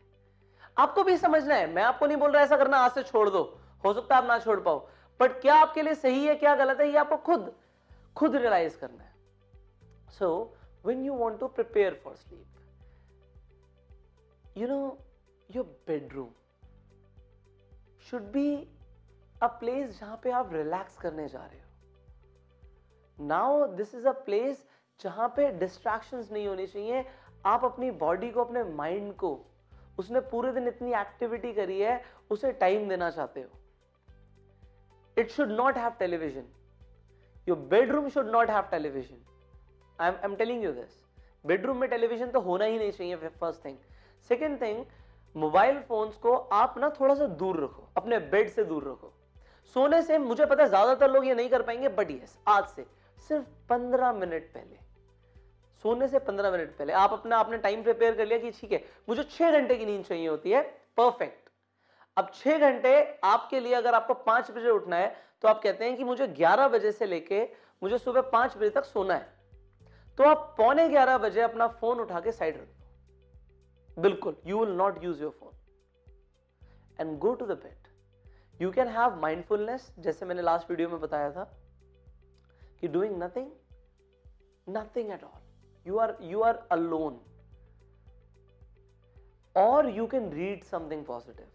आपको 0.78 1.02
भी 1.04 1.16
समझना 1.16 1.54
है, 1.54 1.66
मैं 1.74 1.82
आपको 1.82 2.06
नहीं 2.06 2.16
बोल 2.16 2.30
रहा 2.32 2.42
ऐसा 2.42 2.56
करना, 2.56 2.76
आज 2.76 2.90
से 2.92 3.02
छोड़ 3.02 3.28
दो। 3.30 3.42
हो 3.84 3.92
सकता 3.92 4.14
है 4.14 4.22
आप 4.22 4.28
ना 4.28 4.38
छोड़ 4.38 4.58
पाओ। 4.60 4.78
बट 5.20 5.40
क्या 5.40 5.54
आपके 5.54 5.82
लिए 5.82 5.94
सही 5.94 6.24
है, 6.26 6.34
क्या 6.34 6.54
गलत 6.54 6.80
है, 6.80 6.88
ये 6.88 6.96
आपको 6.96 7.16
खुद 7.16 7.52
खुद 8.16 8.36
रियलाइज़ 8.36 8.78
करना 8.78 9.02
है। 9.02 9.14
So 10.10 10.56
when 10.86 11.04
you 11.04 11.14
want 11.14 11.40
to 11.40 11.48
prepare 11.48 12.00
for 12.04 12.14
sleep 12.16 12.46
you 14.56 14.68
know 14.68 14.98
your 15.48 15.64
bedroom 15.86 16.28
should 18.10 18.22
be 18.32 18.46
a 19.42 19.46
place 19.60 19.98
जहाँ 20.00 20.20
पे 20.24 20.30
आप 20.30 20.52
रिलैक्स 20.54 20.96
करने 20.98 21.28
जा 21.28 21.44
रहे 21.44 21.60
हो। 21.60 23.26
Now 23.26 23.66
this 23.76 23.94
is 23.94 24.08
a 24.08 24.12
place 24.24 24.66
जहाँ 25.00 25.28
पे 25.36 25.50
डिस्ट्रैक्शंस 25.58 26.30
नहीं 26.32 26.46
होनी 26.46 26.66
चाहिए। 26.66 27.04
आप 27.46 27.64
अपनी 27.64 27.90
बॉडी 27.90 28.30
को, 28.30 28.44
अपने 28.44 28.64
माइंड 28.64 29.12
को, 29.16 29.30
उसने 29.98 30.20
पूरे 30.30 30.52
दिन 30.52 30.68
इतनी 30.68 30.92
एक्टिविटी 30.94 31.52
करी 31.52 31.80
है, 31.80 32.02
उसे 32.30 32.52
टाइम 32.52 32.88
देना 32.88 33.10
चाहते 33.10 33.40
हो। 33.40 33.58
It 35.16 35.30
should 35.30 35.50
not 35.50 35.76
have 35.76 35.92
television 35.98 36.44
your 37.48 37.58
bedroom 37.70 38.08
should 38.08 38.30
not 38.30 38.50
have 38.50 38.68
television 38.70 39.22
I 39.98 40.12
am 40.24 40.34
telling 40.36 40.64
you 40.64 40.72
this 40.72 40.98
bedroom 41.46 41.76
में 41.76 41.88
टेलीविज़न 41.90 42.30
तो 42.30 42.40
होना 42.40 42.64
ही 42.64 42.78
नहीं 42.78 42.92
चाहिए 42.92 43.16
first 43.16 43.64
thing 43.64 43.76
second 44.28 44.60
thing 44.62 44.84
mobile 45.34 45.78
phones 45.88 46.16
को 46.16 46.34
आप 46.34 46.78
ना 46.78 46.88
थोड़ा 46.90 47.14
सा 47.14 47.26
दूर 47.26 47.62
रखो, 47.64 47.88
अपने 47.96 48.18
बेड 48.18 48.48
से 48.50 48.64
दूर 48.64 48.84
रखो। 48.84 49.12
सोने 49.76 50.02
से 50.02 50.18
मुझे 50.18 50.46
पता 50.46 50.62
है 50.62 50.68
ज़्यादातर 50.68 51.10
लोग 51.10 51.26
ये 51.26 51.34
नहीं 51.34 51.48
कर 51.48 51.62
पाएँगे 51.62 51.88
बट 51.90 52.10
यस 52.10 52.38
आज 52.48 52.64
से, 52.66 52.86
सिर्फ़ 53.28 53.44
पंद्रह 53.68 54.12
मिनट 54.12 54.52
पहले। 54.54 54.78
सोने 55.84 56.08
से 56.08 56.18
पंद्रह 56.20 56.50
मिनट 56.50 56.76
पहले, 56.78 56.92
आप 56.92 57.12
अपना, 57.12 57.36
आपने 57.36 57.58
टाइम 57.58 57.82
प्रिपेयर 57.82 58.14
कर 58.14 58.26
लिया 58.26 58.38
कि 58.38 58.50
ठीक 58.50 58.72
है, 58.72 58.84
मुझे 59.08 59.22
छह 59.24 59.50
घंटे 59.50 59.76
की 59.76 59.86
नींद 59.86 60.04
चाहिए 60.04 60.28
होती 60.28 60.50
है 60.50 60.62
परफेक्ट 60.98 61.48
अब 62.16 62.30
छह 62.34 62.58
घंटे 62.60 62.92
आपके 63.24 63.60
लिए 63.60 63.74
अगर 63.74 63.94
आपको 63.94 64.14
पाँच 64.24 64.50
बजे 64.50 64.70
उठना 64.70 64.96
है 64.96 65.14
तो 65.42 65.48
आप 65.48 65.62
कहते 65.62 65.84
हैं 65.84 65.96
कि 65.96 66.04
मुझे 66.04 66.26
ग्यारह 66.28 66.68
बजे 66.68 66.92
से 66.92 67.06
लेके, 67.06 67.42
मुझे 67.82 67.98
सुबह 67.98 68.20
पाँच 68.32 68.56
बजे 68.56 68.70
तक 68.70 68.84
सोना 68.84 69.14
है। 69.14 69.38
तो 70.18 70.24
आप 70.24 70.54
पौने 70.58 70.88
ग्यारह 70.88 71.18
बजे 71.18 71.40
अपना 71.42 71.66
फ़ोन 71.70 72.00
उठा 72.00 72.20
के 72.20 72.32
साइड 72.32 72.56
रख। 72.56 72.68
बिल्कुल 74.00 74.36
you 74.46 74.64
will 74.64 74.74
not 74.76 75.02
use 75.04 75.22
your 75.22 75.30
phone 75.40 75.52
and 77.00 77.18
go 77.18 77.34
to 77.34 77.46
the 77.46 77.58
bed 77.64 77.88
you 78.62 78.70
can 78.72 78.88
have 78.88 79.16
mindfulness 79.20 79.94
जैसे 79.98 80.26
मैंने 80.26 80.42
लास्ट 80.42 80.70
वीडियो 80.70 80.88
में 80.88 81.00
बताया 81.00 81.30
था, 81.32 81.44
कि 82.80 82.88
doing 82.88 83.22
nothing 83.22 83.50
nothing 84.68 85.10
at 85.10 85.24
all 85.24 85.40
you 85.86 85.98
are 85.98 86.16
you 86.22 86.40
are 86.42 86.56
alone 86.72 87.20
और 89.56 89.88
you 89.90 90.06
can 90.06 90.30
read 90.32 90.64
something 90.64 91.04
positive 91.04 91.46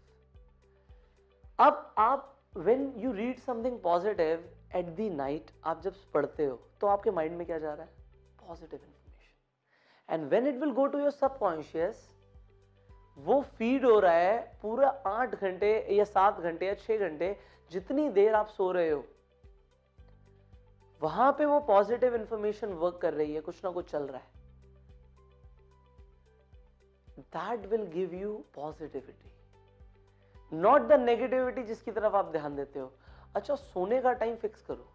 अब 1.58 1.94
आप 1.98 2.32
when 2.56 2.92
you 2.96 3.12
read 3.12 3.38
something 3.40 3.78
positive 3.80 4.44
at 4.76 4.86
the 4.96 5.08
night 5.10 5.50
आप 5.64 5.80
जब 5.82 5.94
पढ़ते 6.14 6.44
हो 6.44 6.56
तो 6.80 6.86
आपके 6.86 7.10
माइंड 7.10 7.36
में 7.36 7.46
क्या 7.46 7.58
जा 7.58 7.72
रहा 7.74 7.84
है? 7.84 7.92
Positive 8.46 8.80
information 8.80 10.14
and 10.14 10.28
when 10.30 10.46
it 10.46 10.60
will 10.60 10.72
go 10.72 10.86
to 10.86 10.98
your 10.98 11.10
subconscious 11.10 12.06
वो 13.18 13.40
फ़ीड 13.58 13.84
हो 13.84 13.98
रहा 14.00 14.12
है 14.12 14.38
पूरा 14.62 14.88
आठ 15.06 15.34
घंटे 15.34 15.68
या 15.90 16.04
सात 16.04 16.40
घंटे 16.40 16.66
या 16.66 16.74
छह 16.76 16.96
घंटे 16.98 17.36
जितनी 17.70 18.08
देर 18.08 18.34
आप 18.34 18.48
सो 18.48 18.70
रहे 18.72 18.90
हो। 18.90 19.04
वहाँ 21.02 21.30
पे 21.32 21.44
वो 21.44 21.60
पॉजिटिव 21.60 22.14
इंफॉर्मेशन 22.14 22.72
वर्क 22.74 22.98
कर 23.02 23.14
रही 23.14 23.34
है, 23.34 23.40
कुछ 23.40 23.64
ना 23.64 23.70
कुछ 23.70 23.90
चल 23.90 24.02
रहा 24.02 24.18
है। 24.18 24.34
That 27.18 27.66
will 27.66 27.86
give 27.92 28.14
you 28.14 28.34
positivity 28.54 29.32
not 30.52 30.82
the 30.82 31.00
negativity 31.00 31.62
जिसकी 31.62 31.90
तरफ़ 31.90 32.16
आप 32.16 32.30
ध्यान 32.32 32.56
देते 32.56 32.78
हो। 32.78 32.92
अच्छा 33.34 33.54
सोने 33.54 34.00
का 34.00 34.12
टाइम 34.12 34.36
फिक्स 34.36 34.62
करो। 34.62 34.92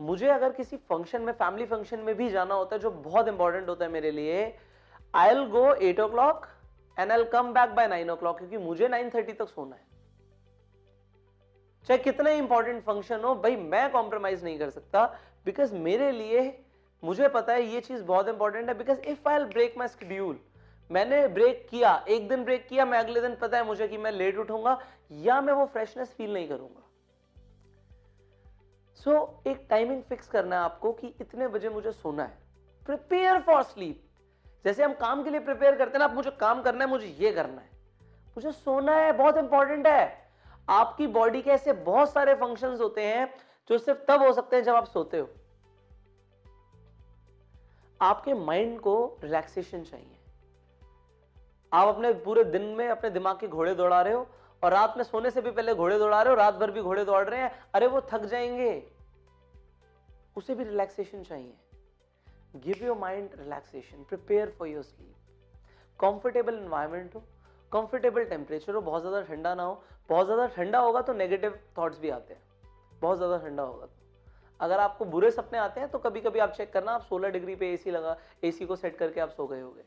मुझे 0.00 0.28
अगर 0.28 0.52
किसी 0.52 0.76
फ़ंक्शन 0.76 1.22
में 1.22 1.32
फैमिली 1.32 1.66
फ़ंक्शन 1.66 2.00
में 2.00 2.14
भी 2.14 2.28
जाना 2.30 2.54
होता 2.54 2.76
है 2.76 2.82
जो 2.82 2.90
बहुत 2.90 3.28
इंपॉर्टेंट 3.28 3.68
होता 3.68 3.84
है 3.84 3.90
मेरे 3.90 4.10
लिए 4.10 4.42
I'll 5.28 5.44
go 5.46 5.72
eight 5.74 6.00
o'clock 6.08 6.46
and 7.00 7.12
I 7.12 7.24
come 7.24 7.52
back 7.52 7.70
by 7.70 7.88
nine 7.88 8.10
o'clock 8.16 8.38
क्योंकि 8.38 8.58
मुझे 8.58 8.88
नाइन 8.88 9.10
थर्टी 9.10 9.32
तक 9.32 9.48
सोना 9.48 9.76
है। 9.76 9.88
चाहे 11.86 11.98
कितना 11.98 12.30
इंपॉर्टेंट 12.30 12.82
फ़ंक्शन 12.84 13.20
हो 13.20 13.34
भाई 13.34 13.56
मैं 13.56 13.90
कॉम्प्रोमाइज 13.92 14.44
नहीं 14.44 14.58
कर 14.58 14.70
सकता 14.70 15.04
बिकॉज़ 15.44 15.74
मेरे 15.74 16.10
लिए 16.12 16.42
मुझे 17.02 17.28
पता 17.28 17.52
है 17.52 17.62
ये 17.62 17.80
चीज़ 17.80 18.02
बहुत 18.02 18.28
इंपॉर्टेंट 18.28 18.68
है 18.68 18.74
because 18.78 19.00
if 19.00 19.28
I 19.28 19.44
break 19.46 19.78
my 19.78 19.88
schedule 19.88 20.38
मैंने 20.90 21.26
ब्रेक 21.28 21.66
किया 21.70 21.94
एक 22.08 22.28
दिन 22.28 22.44
ब्रेक 22.44 22.66
किया 22.68 22.84
मैं 22.84 22.98
अगले 22.98 23.20
दिन 23.20 23.36
पता 23.36 23.56
है 23.56 23.64
मुझे 23.66 23.88
कि 23.88 23.98
मैं 23.98 24.12
लेट 24.12 24.38
उठूँगा 24.38 24.78
या 25.10 25.40
मैं 25.40 25.52
वो 25.52 25.66
फ्रेशनेस 25.66 26.14
फील 26.14 26.32
नहीं 26.34 26.48
करूँगा। 26.48 26.86
सो 29.00 29.10
so, 29.10 29.46
एक 29.46 29.66
टाइमिंग 29.70 30.02
फिक्स 30.02 30.28
करना 30.28 30.56
है 30.56 30.62
आपको 30.62 30.92
कि 30.92 31.14
इतने 31.20 31.48
बजे 31.48 31.68
मुझे 31.68 31.92
सोना 31.92 32.24
है। 32.24 32.38
प्रिपेयर 32.86 33.40
फॉर 33.40 33.62
स्लीप 33.62 34.09
जैसे 34.64 34.84
हम 34.84 34.92
काम 34.92 35.24
के 35.24 35.30
लिए 35.30 35.40
प्रिपेयर 35.40 35.76
करते 35.76 35.90
हैं 35.90 35.98
ना, 35.98 36.04
आप 36.04 36.14
मुझे 36.14 36.30
काम 36.30 36.62
करना 36.62 36.84
है, 36.84 36.90
मुझे 36.90 37.06
ये 37.06 37.32
करना 37.32 37.60
है। 37.60 37.70
मुझे 38.28 38.52
सोना 38.52 38.96
है, 38.96 39.12
बहुत 39.12 39.36
इंपॉर्टेंट 39.36 39.86
है। 39.86 40.30
आपकी 40.68 41.06
बॉडी 41.06 41.42
के 41.42 41.50
ऐसे 41.50 41.72
बहुत 41.72 42.12
सारे 42.12 42.34
फ़ंक्शन 42.34 42.68
होते 42.68 43.02
हैं 43.02 43.34
जो 43.68 43.78
सिर्फ़ 43.78 44.00
तब 44.08 44.22
हो 44.22 44.32
सकते 44.32 44.56
हैं 44.56 44.62
जब 44.62 44.74
आप 44.74 44.84
सोते 44.84 45.18
हो। 45.18 45.28
आपके 48.02 48.34
माइंड 48.34 48.80
को 48.80 49.16
रिलैक्सेशन 49.24 49.82
चाहिए। 49.82 50.16
आप 51.72 51.88
अपने 51.88 52.12
पूरे 52.12 52.44
दिन 52.44 52.62
में 52.62 52.88
अपने 52.88 53.10
दिमाग 53.10 53.38
के 53.40 53.48
घोड़े 53.48 53.74
दौड़ा 53.74 54.02
रहे 54.02 54.12
हो 54.12 54.26
और 54.64 54.72
रात 54.72 54.94
में 54.96 55.04
सोने 55.04 55.30
से 55.30 55.40
भी 55.40 55.50
पहले 55.50 55.74
घोड़े 55.74 55.98
दौड़ा 55.98 56.22
रहे 56.22 56.30
हो, 56.30 56.36
रात 56.36 56.54
भर 56.54 56.70
भी 56.70 56.82
घोड़े 56.82 57.04
दौड़ 57.04 57.28
रहे 57.28 57.40
हैं, 57.40 57.64
अरे 57.74 57.86
वो 57.86 58.00
थक 58.00 58.24
जाएँगे। 58.24 58.92
उसे 60.36 60.54
भी 60.54 60.64
रिलैक्सेशन 60.64 61.22
चाहिए। 61.22 61.54
Give 62.56 62.84
your 62.84 62.96
mind 62.98 63.30
relaxation 63.38 64.04
prepare 64.04 64.50
for 64.58 64.68
your 64.68 64.82
sleep 64.82 65.16
comfortable 66.00 66.54
environment 66.54 67.14
हो. 67.14 67.20
कंफर्टेबल 67.72 68.24
टेम्परेचर 68.24 68.74
हो. 68.74 68.80
बहुत 68.80 69.00
ज़्यादा 69.02 69.20
ठंडा 69.22 69.54
ना 69.54 69.62
हो. 69.62 69.82
बहुत 70.08 70.26
ज़्यादा 70.26 70.46
ठंडा 70.46 70.78
होगा 70.78 71.02
तो 71.02 71.12
नेगेटिव 71.12 71.58
थॉट्स 71.78 71.98
भी 71.98 72.10
आते 72.10 72.34
हैं. 72.34 72.42
बहुत 73.00 73.16
ज़्यादा 73.16 73.38
ठंडा 73.38 73.62
होगा 73.62 73.86
तो. 73.86 73.92
अगर 74.60 74.80
आपको 74.80 75.04
बुरे 75.04 75.30
सपने 75.30 75.58
आते 75.58 75.80
हैं 75.80 75.90
तो 75.90 75.98
कभी 75.98 76.20
कभी 76.20 76.38
आप 76.38 76.52
चेक 76.52 76.72
करना 76.72 76.92
आप 76.92 77.08
16 77.08 77.30
डिग्री 77.32 77.54
पे 77.56 77.72
एसी 77.72 77.90
लगा 77.90 78.16
एसी 78.44 78.66
को 78.66 78.76
सेट 78.76 78.96
करके 78.98 79.20
आप 79.20 79.30
सो 79.30 79.46
गए 79.46 79.60
होगे. 79.60 79.84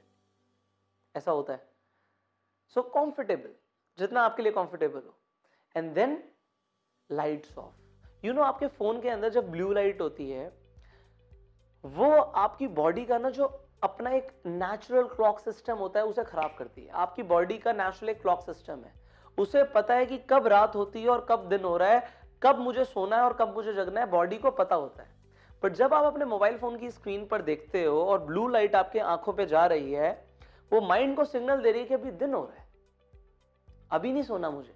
ऐसा 1.15 1.31
होता 1.31 1.53
है. 1.53 1.67
सो 2.75 2.81
so, 2.81 2.87
कंफर्टेबल 2.93 3.53
जितना 3.97 4.21
आपके 4.21 4.43
लिए 4.43 4.51
कंफर्टेबल 4.51 4.99
हो. 4.99 5.15
And 5.75 5.93
then 5.93 6.23
lights 7.09 7.57
off 7.57 8.25
you 8.25 8.33
know 8.33 8.41
आपके 8.41 8.67
फ़ोन 8.67 9.01
के 9.01 9.09
अंदर 9.09 9.29
जब 9.29 9.51
ब्लू 9.51 9.71
लाइट 9.73 10.01
होती 10.01 10.29
है 10.29 10.51
वो 11.83 12.11
आपकी 12.11 12.67
बॉडी 12.69 13.05
का 13.05 13.17
ना 13.17 13.29
जो 13.29 13.45
अपना 13.83 14.09
एक 14.09 14.31
नेचुरल 14.45 15.07
क्लॉक 15.07 15.39
सिस्टम 15.39 15.77
होता 15.77 15.99
है, 15.99 16.05
उसे 16.05 16.23
खराब 16.23 16.55
करती 16.59 16.81
है। 16.81 16.89
आपकी 16.89 17.23
बॉडी 17.23 17.57
का 17.57 17.73
नेचुरल 17.73 18.09
एक 18.09 18.21
क्लॉक 18.21 18.41
सिस्टम 18.41 18.73
है। 18.73 18.93
उसे 19.37 19.63
पता 19.73 19.93
है 19.93 20.05
कि 20.05 20.17
कब 20.29 20.47
रात 20.47 20.75
होती 20.75 21.01
है 21.01 21.09
और 21.09 21.25
कब 21.29 21.47
दिन 21.49 21.63
हो 21.63 21.75
रहा 21.77 21.89
है, 21.89 22.03
कब 22.41 22.59
मुझे 22.59 22.85
सोना 22.85 23.15
है 23.15 23.23
और 23.23 23.33
कब 23.33 23.53
मुझे 23.55 23.73
जगना 23.73 23.99
है 23.99 24.09
बॉडी 24.09 24.37
को 24.37 24.51
पता 24.51 24.75
होता 24.75 25.03
है। 25.03 25.11
पर 25.63 25.73
जब 25.73 25.93
आप 25.93 26.05
अपने 26.05 26.25
मोबाइल 26.25 26.57
फ़ोन 26.57 26.77
की 26.77 26.89
स्क्रीन 26.91 27.25
पर 27.25 27.41
देखते 27.41 27.83
हो 27.83 28.03
और 28.03 28.19
ब्लू 28.19 28.47
लाइट 28.47 28.75
आपके 28.75 28.99
आँखों 28.99 29.33
पे 29.33 29.45
जा 29.45 29.65
रही 29.65 29.93
है, 29.93 30.11
वो 30.71 30.81
माइंड 30.81 31.15
को 31.15 31.25
सिग्नल 31.25 31.61
दे 31.61 31.71
रही 31.71 31.81
है 31.81 31.87
कि 31.87 31.93
अभी 31.93 32.11
दिन 32.11 32.33
हो 32.33 32.43
रहा 32.43 32.57
है। 32.57 32.67
अभी 33.91 34.11
नहीं 34.13 34.23
सोना 34.23 34.49
मुझे। 34.49 34.73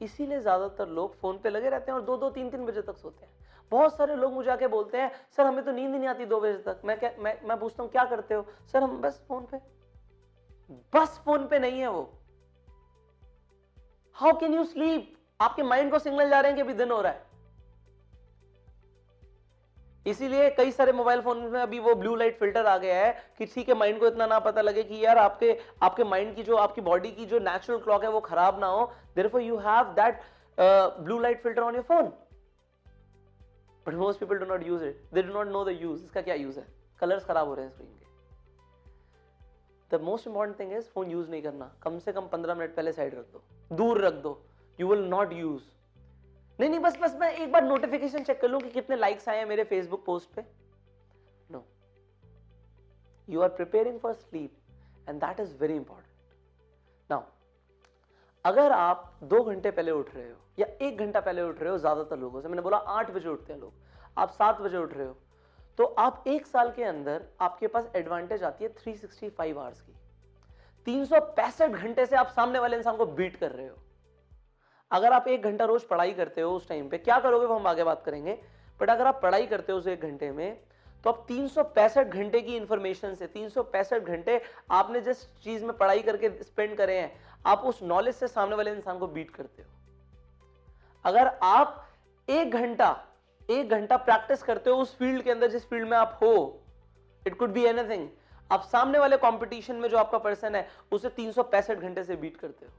इसीलिए 0.00 0.40
ज़्यादातर 0.40 0.88
लोग 0.88 1.16
फ़ोन 1.16 1.38
पे 1.38 1.50
लगे 1.50 1.68
रहते 1.68 1.90
हैं 1.92 1.98
और 1.98 2.04
दो 2.04 2.16
दो 2.16 2.30
तीन 2.30 2.50
तीन 2.50 2.66
बजे 2.66 2.82
तक 2.82 2.96
सोते 2.96 3.24
हैं। 3.24 3.32
बहुत 3.70 3.96
सारे 3.96 4.16
लोग 4.16 4.32
मुझे 4.32 4.50
आके 4.50 4.66
बोलते 4.68 4.98
हैं, 4.98 5.10
सर, 5.36 5.46
हमें 5.46 5.64
तो 5.64 5.72
नींद 5.72 5.90
नहीं 5.90 6.08
आती 6.08 6.24
दो 6.26 6.40
बजे 6.40 6.56
तक। 6.66 6.80
मैं 6.84 6.98
क्या, 6.98 7.10
मैं 7.18 7.36
मैं 7.44 7.58
पूछता 7.58 7.82
हूँ, 7.82 7.90
क्या 7.90 8.04
करते 8.04 8.34
हो? 8.34 8.46
सर, 8.72 8.82
हम 8.82 9.00
बस 9.00 9.22
फ़ोन 9.28 9.46
पे। 9.52 9.58
बस 10.94 11.20
फ़ोन 11.24 11.46
पे 11.46 11.58
नहीं 11.58 11.80
है 11.80 11.88
वो। 11.88 12.02
हाउ 14.18 14.38
कैन 14.38 14.54
यू 14.54 14.64
स्लीप 14.66 15.16
आपके 15.40 15.62
माइंड 15.62 15.90
को 15.90 15.98
सिग्नल 15.98 16.30
जा 16.30 16.40
रहे 16.40 16.50
हैं 16.50 16.56
कि 16.56 16.62
अभी 16.62 16.74
दिन 16.74 16.90
हो 16.90 17.00
रहा 17.00 17.12
है। 17.12 17.28
इसीलिए 20.06 20.48
कई 20.50 20.70
सारे 20.72 20.92
मोबाइल 20.92 21.20
फ़ोन 21.20 21.38
में 21.46 21.60
अभी 21.60 21.78
वो 21.78 21.94
ब्लू 21.94 22.14
लाइट 22.16 22.38
फ़िल्टर 22.38 22.66
आ 22.66 22.76
गया 22.78 22.96
है 22.96 23.12
कि 23.38 23.46
ठीक 23.46 23.68
है 23.68 23.74
माइंड 23.74 23.98
को 24.00 24.06
इतना 24.06 24.26
ना 24.26 24.38
पता 24.38 24.60
लगे 24.60 24.82
कि 24.82 25.04
यार 25.04 25.18
आपके 25.18 25.58
आपके 25.82 26.04
माइंड 26.04 26.34
की 26.36 26.42
जो, 26.42 26.56
आपकी 26.56 26.80
बॉडी 26.80 27.10
की 27.10 27.26
जो 27.26 27.38
नेचुरल 27.38 27.78
क्लॉक 27.78 28.04
है 28.04 28.10
वो 28.10 28.20
खराब 28.20 28.60
ना 28.60 28.66
हो। 28.66 28.90
There 29.16 29.30
you 29.36 29.56
have 29.58 29.92
that 30.00 30.20
blue 31.00 31.18
light 31.18 31.42
filter 31.42 31.62
on 31.62 31.74
your 31.74 31.84
phone 31.84 32.12
but 33.86 33.94
most 33.94 34.20
people 34.20 34.38
do 34.38 34.46
not 34.46 34.66
use 34.66 34.84
it 34.84 35.02
they 35.14 35.22
do 35.22 35.32
not 35.32 35.46
know 35.48 35.64
the 35.64 35.68
use 35.80 36.04
इसका 36.04 36.20
क्या 36.22 36.34
यूज़ 36.34 36.58
है? 36.58 36.66
कलर्स 37.00 37.24
खराब 37.24 37.48
हो 37.48 37.54
रहे 37.54 37.64
हैं 37.64 37.72
स्क्रीन 37.72 37.88
के। 37.90 38.06
The 39.90 40.00
most 40.02 40.26
important 40.26 40.58
thing 40.60 40.72
is 40.72 40.88
phone 40.94 41.10
use 41.10 41.30
नहीं 41.30 41.42
करना। 41.42 41.72
कम 41.82 41.98
से 41.98 42.12
कम 42.12 42.26
पंद्रह 42.28 42.54
मिनट 42.54 42.74
पहले 42.76 42.92
साइड 42.92 43.14
रख 43.14 43.32
दो। 43.32 43.42
दूर 43.76 44.00
रख 44.04 44.14
दो। 44.22 44.38
यू 44.78 44.88
विल 44.88 45.04
नॉट 45.08 45.32
यूज़ 45.32 45.62
नहीं 46.58 46.70
नहीं, 46.70 46.80
बस 46.80 46.98
बस, 47.02 47.16
मैं 47.20 47.32
एक 47.32 47.52
बार 47.52 47.64
नोटिफिकेशन 47.64 48.24
चेक 48.24 48.40
कर 48.40 48.48
लूँ 48.48 48.60
कि 48.60 48.70
कितने 48.70 48.96
लाइक्स 48.96 49.28
आए 49.28 49.38
हैं 49.38 49.46
मेरे 49.46 49.64
फेसबुक 49.64 50.04
पोस्ट 50.06 50.34
पे। 50.34 50.42
No 51.50 51.64
you 53.28 53.40
are 53.40 53.48
preparing 53.50 53.98
for 54.00 54.12
sleep 54.14 55.08
and 55.08 55.20
that 55.20 55.40
is 55.40 55.56
very 55.60 55.74
important 55.74 56.09
अगर 58.44 58.72
आप 58.72 59.18
दो 59.24 59.42
घंटे 59.42 59.70
पहले 59.70 59.90
उठ 59.92 60.14
रहे 60.14 60.28
हो 60.28 60.36
या 60.58 60.66
एक 60.82 60.98
घंटा 60.98 61.20
पहले 61.20 61.42
उठ 61.42 61.60
रहे 61.60 61.70
हो, 61.70 61.78
ज़्यादातर 61.78 62.18
लोगों 62.18 62.40
से, 62.40 62.48
मैंने 62.48 62.62
बोला 62.62 62.76
आठ 62.76 63.10
बजे 63.10 63.28
उठते 63.28 63.52
हैं 63.52 63.60
लोग, 63.60 63.72
आप 64.18 64.30
सात 64.30 64.60
बजे 64.60 64.76
उठ 64.78 64.94
रहे 64.94 65.06
हो 65.06 65.16
तो 65.78 65.84
आप 65.98 66.24
एक 66.26 66.46
साल 66.46 66.70
के 66.70 66.84
अंदर 66.84 67.22
आपके 67.40 67.66
पास 67.66 67.90
एडवांटेज 67.96 68.42
आती 68.44 68.64
है 68.64 68.70
365 68.76 69.52
आवर्स 69.52 69.80
की। 69.80 69.92
तीन 70.86 71.04
सौ 71.04 71.20
पैंसठ 71.36 71.70
घंटे 71.70 72.06
से 72.06 72.16
आप 72.16 72.28
सामने 72.28 72.58
वाले 72.58 72.76
इंसान 72.76 72.96
को 72.96 73.06
बीट 73.08 73.36
कर 73.36 73.50
रहे 73.50 73.66
हो। 73.66 73.76
अगर 74.90 75.12
आप 75.12 75.28
एक 75.28 75.42
घंटा 75.42 75.64
रोज 75.64 75.82
पढ़ाई 75.84 76.12
करते 76.12 76.40
हो 76.40 76.50
उस 76.52 76.68
टाइम 76.68 76.88
पे, 76.88 76.98
क्या 76.98 77.18
करोगे 77.20 77.46
वो 77.46 77.54
हम 77.54 77.66
आगे 77.66 77.84
बात 77.84 78.02
करेंगे 78.04 78.38
बट 78.80 78.90
अगर 78.90 79.06
आप 79.06 79.20
पढ़ाई 79.22 79.46
करते 79.46 79.72
हो 79.72 79.78
उस 79.78 79.86
एक 79.88 80.02
घंटे 80.02 80.30
में 80.32 80.60
तो 81.04 81.10
आप 81.10 81.24
तीन 81.28 81.46
सौ 81.48 81.62
पैंसठ 81.64 82.06
घंटे 82.06 82.40
की 82.40 82.56
इंफॉर्मेशन 82.56 83.14
से, 83.14 83.26
तीन 83.26 83.48
सौ 83.48 83.62
पैंसठ 83.64 84.02
घंटे 84.02 84.40
आपने 84.70 85.00
जिस 85.00 85.24
चीज़ 85.42 85.64
में 85.64 85.76
पढ़ाई 85.76 86.02
करके 86.02 86.28
स्पेंड 86.42 86.76
करे 86.76 86.98
हैं, 86.98 87.12
आप 87.46 87.62
उस 87.66 87.82
नॉलेज 87.82 88.14
से 88.14 88.28
सामने 88.28 88.56
वाले 88.56 88.70
इंसान 88.70 88.98
को 88.98 89.06
बीट 89.06 89.30
करते 89.30 89.62
हो। 89.62 89.68
अगर 91.04 91.26
आप 91.42 91.86
एक 92.28 92.50
घंटा 92.50 92.96
एक 93.48 93.70
घंटा 93.70 93.96
प्रैक्टिस 93.98 94.42
करते 94.42 94.70
हो 94.70 94.76
उस 94.76 94.96
फ़ील्ड 94.96 95.22
के 95.22 95.30
अंदर 95.30 95.50
जिस 95.50 95.68
फ़ील्ड 95.68 95.88
में 95.88 95.96
आप 95.98 96.18
हो 96.22 96.32
इट 97.22 97.38
कुड 97.38 97.52
बी 97.52 97.64
एनीथिंग 97.64 98.08
आप 98.50 98.62
सामने 98.62 98.98
वाले 98.98 99.16
कंपटीशन 99.16 99.76
में 99.76 99.88
जो 99.88 99.98
आपका 99.98 100.18
पर्सन 100.18 100.54
है, 100.54 100.68
उसे 100.92 101.08
तीन 101.08 101.32
सौ 101.32 101.42
पैंसठ 101.42 101.78
घंटे 101.78 102.04
से 102.04 102.16
बीट 102.16 102.36
करते 102.36 102.66
हो। 102.66 102.72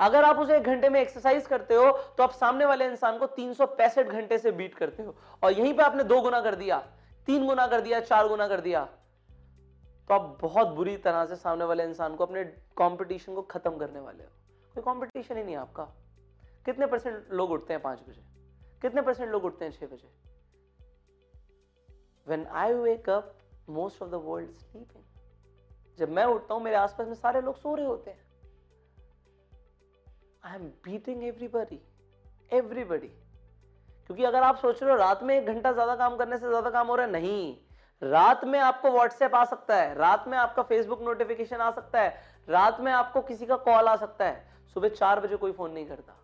अगर 0.00 0.24
आप 0.24 0.38
उसे 0.38 0.56
एक 0.56 0.62
घंटे 0.64 0.88
में 0.88 1.00
एक्सरसाइज 1.00 1.46
करते 1.46 1.74
हो 1.74 1.90
तो 2.18 2.22
आप 2.22 2.30
सामने 2.32 2.64
वाले 2.64 2.86
इंसान 2.86 3.18
को 3.18 3.26
तीन 3.28 3.52
सौ 3.54 3.66
पैंसठ 3.68 4.06
घंटे 4.08 4.38
से 4.38 4.52
बीट 4.52 4.74
करते 4.74 5.02
हो। 5.02 5.14
और 5.42 5.52
यहीं 5.52 5.72
पर 5.74 5.82
आपने 5.82 6.04
दो 6.04 6.20
गुना 6.22 6.40
कर 6.40 6.54
दिया, 6.54 6.78
तीन 7.28 7.46
गुना 7.46 7.66
कर 7.66 7.80
दिया, 7.80 8.00
चार 8.02 8.28
गुना 8.28 8.48
कर 8.48 8.60
दिया 8.60 8.84
तो 10.10 10.14
आप 10.14 10.36
बहुत 10.40 10.68
बुरी 10.68 10.96
तरह 10.98 11.24
से 11.26 11.36
सामने 11.36 11.64
वाले 11.64 11.84
इंसान 11.84 12.14
को 12.16 12.26
अपने 12.26 12.44
कंपटीशन 12.78 13.34
को 13.34 13.42
खत्म 13.44 13.76
करने 13.78 14.00
वाले 14.00 14.24
हो। 14.24 14.30
कोई 14.74 14.82
कंपटीशन 14.84 15.36
ही 15.36 15.44
नहीं 15.44 15.56
आपका। 15.56 15.84
कितने 16.66 16.86
परसेंट 16.86 17.32
लोग 17.32 17.50
उठते 17.50 17.72
हैं 17.72 17.82
पाँच 17.82 18.00
बजे? 18.08 18.22
कितने 18.82 19.02
परसेंट 19.02 19.30
लोग 19.30 19.44
उठते 19.44 19.64
हैं 19.64 19.72
छह 19.72 19.86
बजे? 19.86 20.10
When 22.26 22.46
I 22.54 22.74
wake 22.74 23.10
up 23.10 23.34
most 23.70 24.02
of 24.02 24.10
the 24.10 24.20
world 24.24 24.50
sleeping 24.50 25.02
जब 25.98 26.10
मैं 26.10 26.24
उठता 26.26 26.54
हूँ, 26.54 26.62
मेरे 26.62 26.76
आसपास 26.76 27.06
में 27.06 27.14
सारे 27.16 27.40
लोग 27.40 27.56
सो 27.56 27.74
रहे 27.74 27.86
होते 27.86 28.10
हैं। 28.10 28.24
I 30.46 30.54
am 30.54 30.66
beating 30.84 31.22
everybody 31.24 31.80
everybody 32.50 33.08
क्योंकि 34.06 34.24
अगर 34.24 34.42
आप 34.42 34.56
सोच 34.56 34.82
रहे 34.82 34.90
हो, 34.90 34.96
रात 34.96 35.22
में 35.22 35.34
एक 35.36 35.46
घंटा 35.46 35.72
ज़्यादा 35.72 35.94
काम 35.96 36.16
करने 36.16 36.36
से 36.38 36.48
ज़्यादा 36.48 36.70
काम 36.70 36.86
हो 36.86 36.94
रहा 36.94 37.06
है, 37.06 37.12
नहीं। 37.12 37.56
रात 38.02 38.44
में 38.44 38.58
आपको 38.60 38.90
व्हाट्सएप 38.90 39.34
आ 39.34 39.44
सकता 39.44 39.76
है, 39.76 39.94
रात 39.94 40.28
में 40.28 40.36
आपका 40.38 40.62
फेसबुक 40.62 41.02
नोटिफिकेशन 41.02 41.56
आ 41.56 41.70
सकता 41.70 42.00
है, 42.00 42.14
रात 42.48 42.80
में 42.80 42.92
आपको 42.92 43.20
किसी 43.22 43.46
का 43.46 43.56
कॉल 43.66 43.88
आ 43.88 43.96
सकता 43.96 44.24
है। 44.24 44.44
सुबह 44.76 44.88
चार 44.90 45.20
बजे 45.20 45.36
कोई 45.36 45.52
फ़ोन 45.52 45.70
नहीं 45.70 45.86
करता। 45.86 46.16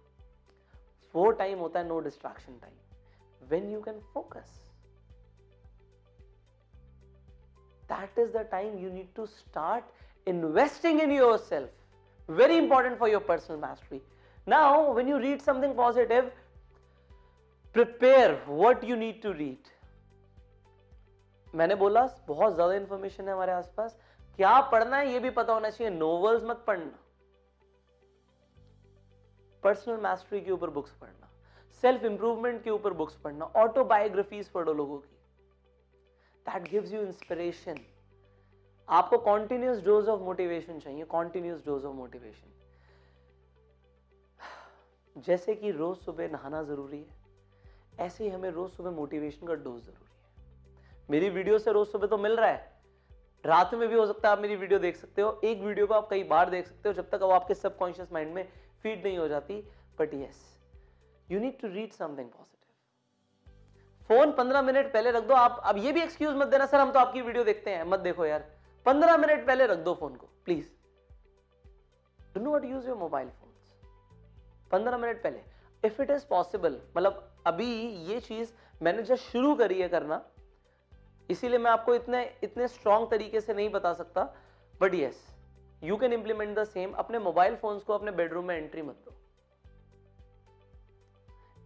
वो 1.14 1.30
टाइम 1.32 1.58
होता 1.58 1.80
है 1.80 1.86
no 1.88 1.98
distraction 2.00 2.58
time 2.58 3.48
when 3.48 3.70
you 3.70 3.80
can 3.80 4.00
focus 4.14 4.58
that 7.82 8.18
is 8.18 8.32
the 8.32 8.46
time 8.50 8.78
you 8.78 8.90
need 8.90 9.14
to 9.14 9.26
start 9.26 10.28
investing 10.28 11.00
in 11.00 11.12
your 11.12 11.32
yourself 11.32 11.81
very 12.36 12.56
important 12.58 12.98
for 12.98 13.08
your 13.08 13.20
personal 13.20 13.60
mastery. 13.60 14.00
Now, 14.46 14.92
when 14.92 15.08
you 15.08 15.18
read 15.18 15.42
something 15.42 15.74
positive, 15.74 16.30
prepare 17.74 18.40
what 18.46 18.82
you 18.84 18.96
need 18.96 19.20
to 19.22 19.32
read. 19.34 19.70
मैंने 21.54 21.74
बोला, 21.74 22.02
बहुत 22.26 22.54
ज़्यादा 22.54 22.74
information 22.74 23.28
है 23.28 23.34
हमारे 23.34 23.52
आसपास। 23.52 23.96
क्या 24.36 24.60
पढ़ना 24.72 24.96
है, 24.96 25.12
ये 25.12 25.18
भी 25.20 25.30
पता 25.30 25.52
होना 25.52 25.70
चाहिए। 25.70 25.90
नोवेल्स 25.94 26.42
मत 26.50 26.64
पढ़ना। 26.66 26.98
पर्सनल 29.62 30.00
मास्टरी 30.00 30.40
के 30.40 30.50
ऊपर 30.50 30.70
बुक्स 30.70 30.92
पढ़ना। 31.00 31.28
सेल्फ 31.82 32.04
इंप्रूवमेंट 32.04 32.62
के 32.64 32.70
ऊपर 32.70 32.92
बुक्स 32.92 33.16
पढ़ना। 33.24 33.44
ऑटोबायोग्राफीज 33.64 34.48
पढ़ो 34.48 34.72
लोगों 34.72 34.98
की। 34.98 35.16
दैट 36.46 36.70
गिव्स 36.70 36.92
यू 36.92 37.00
इंस्पिरेशन 37.02 37.78
आपको 38.88 39.18
कॉन्टिन्यूस 39.20 39.82
डोज 39.84 40.08
ऑफ़ 40.08 40.20
मोटिवेशन 40.20 40.78
चाहिए 40.78 41.04
कॉन्टिन्यूस 41.06 41.64
डोज 41.66 41.84
ऑफ़ 41.84 41.94
मोटिवेशन 41.96 42.50
जैसे 45.16 45.54
कि 45.54 45.70
रोज 45.70 45.96
सुबह 45.98 46.28
नहाना 46.28 46.62
ज़रूरी 46.62 46.98
है, 46.98 47.06
ऐसे 48.00 48.24
ही 48.24 48.30
हमें 48.30 48.50
रोज 48.50 48.70
सुबह 48.70 48.90
मोटिवेशन 48.90 49.46
का 49.46 49.54
डोज 49.54 49.80
ज़रूरी 49.82 50.04
है। 50.04 50.10
मेरी 51.10 51.28
वीडियो 51.30 51.58
से 51.58 51.72
रोज 51.72 51.88
सुबह 51.88 52.06
तो 52.06 52.18
मिल 52.18 52.36
रहा 52.36 52.50
है। 52.50 52.70
रात 53.44 53.74
में 53.74 53.88
भी 53.88 53.94
हो 53.94 54.06
सकता 54.06 54.28
है 54.28 54.36
आप 54.36 54.40
मेरी 54.42 54.56
वीडियो 54.56 54.78
देख 54.78 54.96
सकते 54.96 55.22
हो, 55.22 55.40
एक 55.44 55.60
वीडियो 55.60 55.86
को 55.86 55.94
आप 55.94 56.08
कई 56.10 56.22
बार 56.24 56.50
देख 56.50 56.66
सकते 56.66 56.88
हो 56.88 56.92
जब 56.94 57.10
तक 57.10 57.22
वो 57.22 57.30
आपके 57.30 57.54
सबकॉन्शियस 57.54 58.12
माइंड 58.12 58.32
में 58.34 58.48
फ़ीड 58.82 59.04
नहीं 59.04 59.18
हो 59.18 59.28
जाती 59.28 59.60
but 60.00 60.14
yes 60.14 60.40
you 61.30 61.40
need 61.40 61.60
to 61.60 61.68
read 61.68 61.92
something 61.92 62.28
positive 62.28 62.58
phone 64.08 64.32
पंद्रह 64.32 64.62
मिनट 64.62 64.92
पहले 64.92 65.10
रख 65.10 65.22
दो, 65.24 65.34
आप, 65.34 65.60
अब 65.64 65.76
ये 65.78 65.92
भी 65.92 66.00
एक्सक्यूज 66.02 66.36
मत 66.36 66.48
देना, 66.48 66.66
सर, 66.66 66.80
हम 66.80 66.90
तो 66.92 66.98
आपकी 66.98 67.20
वीडियो 67.22 67.44
देखते 67.44 67.70
हैं। 67.70 67.84
मत 67.84 68.00
देखो 68.00 68.26
यार। 68.26 68.44
पंद्रह 68.86 69.16
मिनट 69.16 69.46
पहले 69.46 69.66
रख 69.66 69.78
दो 69.80 69.94
फ़ोन 69.94 70.14
को 70.16 70.26
please 70.44 70.68
do 72.34 72.40
not 72.40 72.64
use 72.64 72.88
your 72.88 72.96
mobile 72.98 73.28
phone 73.30 73.50
पंद्रह 74.70 74.98
मिनट 74.98 75.22
पहले. 75.22 75.40
इफ़ 75.82 76.02
इट 76.02 76.10
इज़ 76.10 76.26
पॉसिबल 76.26 76.80
मतलब 76.96 77.28
अभी 77.46 77.66
ये 78.10 78.20
चीज़ 78.20 78.52
मैंने 78.80 79.02
जब 79.02 79.16
शुरू 79.16 79.54
करी 79.54 79.80
है 79.80 79.88
करना, 79.88 80.20
इसीलिए 81.28 81.58
मैं 81.58 81.70
आपको 81.70 81.94
इतने 81.94 82.22
इतने 82.44 82.68
स्ट्रॉन्ग 82.68 83.10
तरीके 83.10 83.40
से 83.40 83.54
नहीं 83.54 83.68
बता 83.70 83.92
सकता 83.94 84.24
but 84.80 84.94
yes 84.94 85.20
you 85.82 85.96
can 85.96 86.12
implement 86.12 86.58
the 86.58 86.64
same 86.64 86.92
अपने 86.94 87.18
मोबाइल 87.20 87.56
फोन्स 87.56 87.82
को 87.84 87.92
अपने 87.92 88.10
बेडरूम 88.12 88.44
में 88.44 88.56
एंट्री 88.56 88.82
मत 88.82 88.96
दो. 89.04 89.14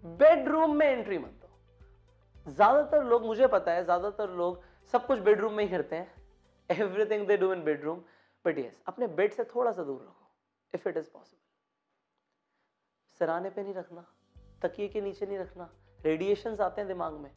बेडरूम 0.05 0.77
में 0.77 0.87
एंट्री 0.87 1.19
मत 1.19 1.31
दो. 1.31 1.49
ज़्यादातर 2.47 3.05
लोग, 3.05 3.25
मुझे 3.27 3.47
पता 3.47 3.73
है, 3.73 3.85
ज़्यादातर 3.85 4.31
लोग 4.33 4.63
सब 4.95 5.07
कुछ 5.07 5.19
बेडरूम 5.21 5.53
में 5.53 5.65
ही 5.65 5.71
करते 5.71 5.97
हैं. 5.97 6.26
Everything 6.71 7.27
they 7.27 7.37
do 7.37 7.53
in 7.53 7.65
bedroom 7.65 8.03
but 8.45 8.59
yes 8.59 8.83
अपने 8.87 9.07
बेड 9.07 9.33
से 9.33 9.45
थोड़ा 9.45 9.73
सा 9.73 9.83
दूर 9.83 10.01
रखो 10.03 10.31
इफ़ 10.75 10.89
इट 10.89 10.97
इज़ 10.97 11.11
पॉसिबल 11.11 11.45
सराने 13.21 13.51
पे 13.51 13.63
नहीं 13.63 13.75
रखना, 13.75 14.05
तकिए 14.63 14.89
के 14.89 15.01
नीचे 15.01 15.27
नहीं 15.27 15.39
रखना 15.39 15.71
रेडिएशन 16.01 16.57
आते 16.61 16.81
हैं 16.81 16.89
दिमाग 16.89 17.13
में। 17.13 17.31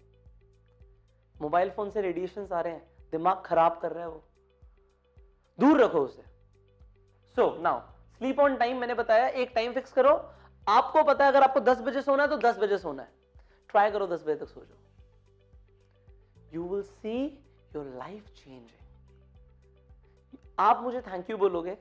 मोबाइल 1.42 1.70
फ़ोन 1.70 1.90
से 1.90 2.02
रेडिएशन 2.02 2.48
आ 2.54 2.62
रहे 2.62 2.74
हैं, 2.74 2.92
दिमाग 3.12 3.44
खराब 3.46 3.80
कर 3.82 3.92
रहा 3.92 4.04
है 4.04 4.10
वो। 4.10 4.24
दूर 5.60 5.82
रखो 5.82 6.00
उसे। 6.00 6.24
So 7.36 7.58
now 7.62 7.80
sleep 8.14 8.40
on 8.40 8.56
time 8.56 8.78
मैंने 8.78 8.94
बताया, 8.94 9.28
एक 9.28 9.52
टाइम 9.56 9.74
फिक्स 9.74 9.94
करो। 9.94 10.16
आपको 10.68 11.04
पता 11.04 11.26
है, 11.26 11.32
अगर 11.32 11.44
आपको 11.44 11.60
10 11.60 11.82
बजे 11.82 12.02
सोना 12.02 12.24
है 12.24 12.30
तो 12.30 12.38
10 12.38 12.58
बजे 12.58 12.78
सोना 12.78 13.04
है। 13.04 13.12
ट्राई 13.70 13.92
करो 13.92 14.08
10 14.08 14.24
बजे 14.24 14.36
तक 14.36 14.48
सो 14.48 14.66
जाओ। 14.66 14.78
You 16.54 16.68
will 16.68 16.84
see 16.84 17.26
your 17.76 17.86
life 17.86 18.28
change 18.28 18.72
आप 20.60 20.82
मुझे 20.84 21.02
थैंक 21.02 21.30
यू 21.30 21.38
बोलोगे, 21.38 21.78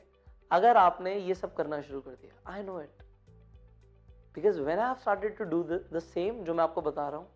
अगर 0.51 0.77
आपने 0.77 1.15
ये 1.15 1.35
सब 1.35 1.55
करना 1.55 1.81
शुरू 1.81 2.01
कर 2.01 2.11
दिया 2.11 2.53
I 2.53 2.63
know 2.63 2.81
it 2.81 3.03
because 4.35 4.61
when 4.61 4.79
I 4.79 4.95
started 4.95 5.37
to 5.39 5.45
do 5.45 5.63
the 5.65 6.01
same 6.05 6.43
जो 6.45 6.55
मैं 6.55 6.65
आपको 6.65 6.83
बता 6.83 7.09
रहा 7.09 7.19
हूँ 7.19 7.29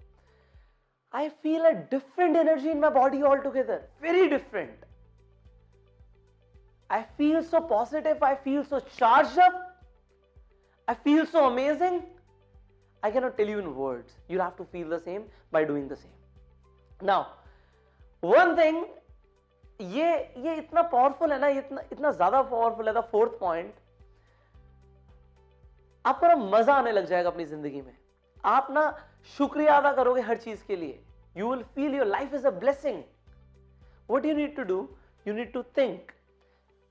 I 1.14 1.28
feel 1.42 1.64
a 1.64 1.70
different 1.90 2.36
energy 2.36 2.70
in 2.70 2.78
my 2.80 2.90
body 2.90 3.22
all 3.22 3.38
together 3.38 3.88
very 4.02 4.28
different 4.28 4.84
I 6.90 7.02
feel 7.18 7.40
so 7.42 7.60
positive 7.68 8.24
I 8.24 8.34
feel 8.44 8.62
so 8.62 8.80
charge 8.80 9.38
up 9.40 9.60
I 10.88 10.94
feel 11.04 11.24
so 11.26 11.44
amazing 11.46 12.00
I 13.02 13.12
cannot 13.12 13.36
tell 13.36 13.50
you 13.50 13.58
in 13.58 13.66
word 13.76 14.30
you 14.30 14.40
have 14.40 14.50
to 14.58 14.64
feel 14.64 14.96
the 14.96 15.00
same 15.00 15.22
by 15.52 15.64
doing 15.64 15.88
the 15.90 15.94
same 15.94 17.06
now 17.06 17.22
one 18.22 18.56
thing 18.56 18.84
ये 19.82 20.10
ये 20.38 20.54
इतना 20.56 20.82
powerful 20.84 21.32
है 21.32 21.38
ना 21.40 21.48
इतना 21.48 21.82
इतना 21.92 22.10
ज़्यादा 22.12 22.42
powerful 22.42 22.88
है 22.88 23.00
fourth 23.02 23.32
point 23.40 23.74
आपको 26.04 26.26
ना 26.26 26.36
मज़ा 26.36 26.74
आने 26.74 26.92
लग 26.92 27.06
जाएगा 27.06 27.30
अपनी 27.30 27.44
ज़िंदगी 27.44 27.80
में। 27.80 27.96
आप 28.44 28.68
ना 28.70 28.84
शुक्रिया 29.36 29.76
अदा 29.76 29.92
करोगे 29.92 30.20
हर 30.22 30.36
चीज़ 30.38 30.64
के 30.66 30.76
लिए। 30.76 31.02
You 31.36 31.50
will 31.50 31.62
feel 31.74 31.94
your 31.94 32.06
life 32.06 32.34
is 32.34 32.46
a 32.46 32.50
blessing 32.50 33.02
what 34.10 34.24
you 34.26 34.34
need 34.36 34.56
to 34.56 34.62
do 34.64 34.88
you 35.26 35.34
need 35.34 35.52
to 35.52 35.62
think 35.78 36.12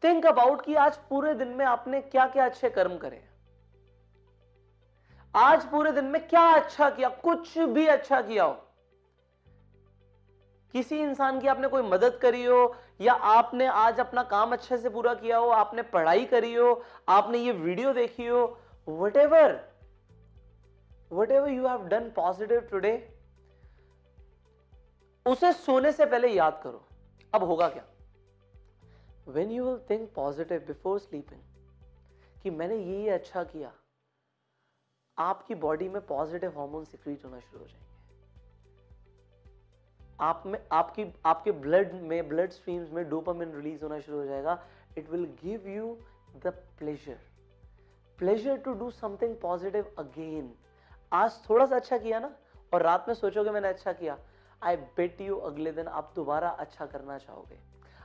think 0.03 0.25
about 0.25 0.65
कि 0.65 0.75
आज 0.77 0.97
पूरे 1.09 1.33
दिन 1.35 1.47
में 1.47 1.65
आपने 1.65 2.01
क्या 2.03 2.27
क्या 2.27 2.45
अच्छे 2.45 2.69
कर्म 2.69 2.97
करे 2.97 3.21
आज 5.35 5.65
पूरे 5.65 5.91
दिन 5.91 6.05
में 6.05 6.27
क्या 6.27 6.41
अच्छा 6.53 6.89
किया, 6.89 7.09
कुछ 7.09 7.57
भी 7.57 7.85
अच्छा 7.87 8.21
किया 8.21 8.43
हो। 8.43 8.53
किसी 10.73 10.99
इंसान 10.99 11.39
की 11.39 11.47
आपने 11.47 11.67
कोई 11.67 11.81
मदद 11.83 12.17
करी 12.21 12.43
हो, 12.45 12.75
या 13.01 13.13
आपने 13.13 13.65
आज 13.67 13.99
अपना 13.99 14.23
काम 14.25 14.51
अच्छे 14.53 14.77
से 14.77 14.89
पूरा 14.89 15.13
किया 15.13 15.37
हो, 15.37 15.49
आपने 15.49 15.81
पढ़ाई 15.89 16.25
करी 16.25 16.53
हो, 16.53 16.81
आपने 17.09 17.37
ये 17.37 17.51
वीडियो 17.53 17.93
देखी 17.93 18.27
हो 18.27 18.45
whatever 19.17 19.59
whatever 21.31 21.49
you 21.49 21.67
have 21.67 21.87
done 21.87 22.09
positive 22.15 22.59
today 22.61 22.93
उसे 25.25 25.51
सोने 25.53 25.91
से 25.91 26.05
पहले 26.05 26.27
याद 26.29 26.59
करो। 26.63 26.87
अब 27.33 27.43
होगा 27.43 27.67
क्या? 27.69 27.83
When 29.27 29.51
you 29.51 29.65
will 29.65 29.79
think 29.89 30.09
positive 30.15 30.63
before 30.67 30.99
sleeping 30.99 31.41
कि 32.43 32.49
मैंने 32.51 32.75
ये 32.75 33.09
अच्छा 33.09 33.43
किया, 33.43 33.71
आपकी 35.17 35.55
बॉडी 35.57 35.89
में 35.89 36.01
पॉजिटिव 36.07 36.59
हार्मोन 36.59 36.85
सिक्रीट 36.85 37.25
होना 37.25 37.39
शुरू 37.39 37.59
हो 37.59 37.67
जाएँगे। 37.67 37.90
आप 40.21 40.43
में, 40.45 40.59
आपकी, 40.71 41.05
आपके 41.25 41.51
ब्लड 41.51 41.93
में 41.93 42.27
ब्लड 42.29 42.51
स्ट्रीम्स 42.51 42.91
में 42.91 43.07
डोपामिन 43.09 43.53
रिलीज़ 43.53 43.83
होना 43.83 43.99
शुरू 43.99 44.17
हो 44.17 44.25
जाएगा। 44.25 44.57
It 44.97 45.09
will 45.09 45.25
give 45.43 45.67
you 45.67 45.97
the 46.37 46.53
pleasure 46.79 47.17
pleasure 48.19 48.57
to 48.57 48.73
do 48.73 48.89
something 48.91 49.35
positive 49.35 49.93
again 49.99 50.51
आज 51.11 51.39
थोड़ा 51.49 51.65
सा 51.65 51.75
अच्छा 51.75 51.97
किया 51.97 52.19
ना, 52.19 52.31
और 52.73 52.81
रात 52.81 53.05
में 53.07 53.15
सोचोगे 53.15 53.51
मैंने 53.51 53.67
अच्छा 53.67 53.93
किया। 53.93 54.17
आई 54.61 54.75
बेट 54.75 55.21
यू 55.21 55.37
अगले 55.37 55.71
दिन 55.71 55.87
आप 55.87 56.11
दोबारा 56.15 56.49
अच्छा 56.49 56.85
करना 56.85 57.17
चाहोगे। 57.17 57.57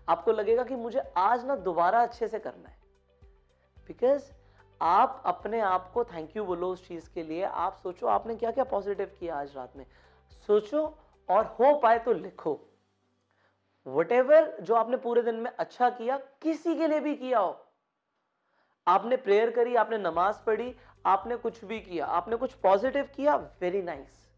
आपको 0.08 0.32
लगेगा 0.32 0.64
कि 0.64 0.76
मुझे 0.76 1.02
आज 1.16 1.44
ना 1.44 1.56
दोबारा 1.56 2.02
अच्छे 2.02 2.28
से 2.28 2.38
करना 2.38 2.68
है। 2.68 2.76
बिकॉज़ 3.88 4.30
आप 4.80 5.22
अपने 5.26 5.60
आप 5.60 5.90
को 5.92 6.04
थैंक 6.04 6.36
यू 6.36 6.44
बोलो 6.44 6.68
उस 6.68 6.86
चीज़ 6.88 7.08
के 7.14 7.22
लिए, 7.22 7.42
आप 7.42 7.74
सोचो 7.74 8.06
आपने 8.06 8.36
क्या 8.36 8.50
क्या 8.50 8.64
पॉजिटिव 8.64 9.10
किया 9.20 9.36
आज 9.36 9.56
रात 9.56 9.76
में। 9.76 9.84
सोचो 10.46 10.86
और 11.28 11.44
हो 11.60 11.72
पाए 11.78 11.98
तो 11.98 12.12
लिखो। 12.12 12.52
वट 13.86 14.12
जो 14.60 14.74
आपने 14.74 14.96
पूरे 14.96 15.22
दिन 15.22 15.34
में 15.34 15.50
अच्छा 15.50 15.88
किया, 15.90 16.16
किसी 16.42 16.74
के 16.74 16.88
लिए 16.88 17.00
भी 17.00 17.14
किया 17.14 17.38
हो। 17.38 17.62
आपने 18.86 19.16
प्रेयर 19.16 19.50
करी, 19.50 19.74
आपने 19.74 19.98
नमाज़ 19.98 20.36
पढ़ी, 20.46 20.74
आपने 21.06 21.36
कुछ 21.36 21.64
भी 21.64 21.80
किया, 21.80 22.06
आपने 22.06 22.36
कुछ 22.36 22.52
पॉजिटिव 22.62 23.08
किया 23.16 23.36
very 23.60 23.82
nice 23.82 24.28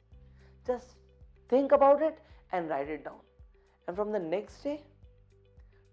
just 0.67 1.53
think 1.53 1.75
about 1.75 2.03
it 2.03 2.19
and 2.55 2.71
write 2.71 2.89
it 2.91 3.05
down 3.05 3.21
and 3.89 3.95
from 3.95 4.13
the 4.13 4.23
next 4.23 4.65
day 4.65 4.79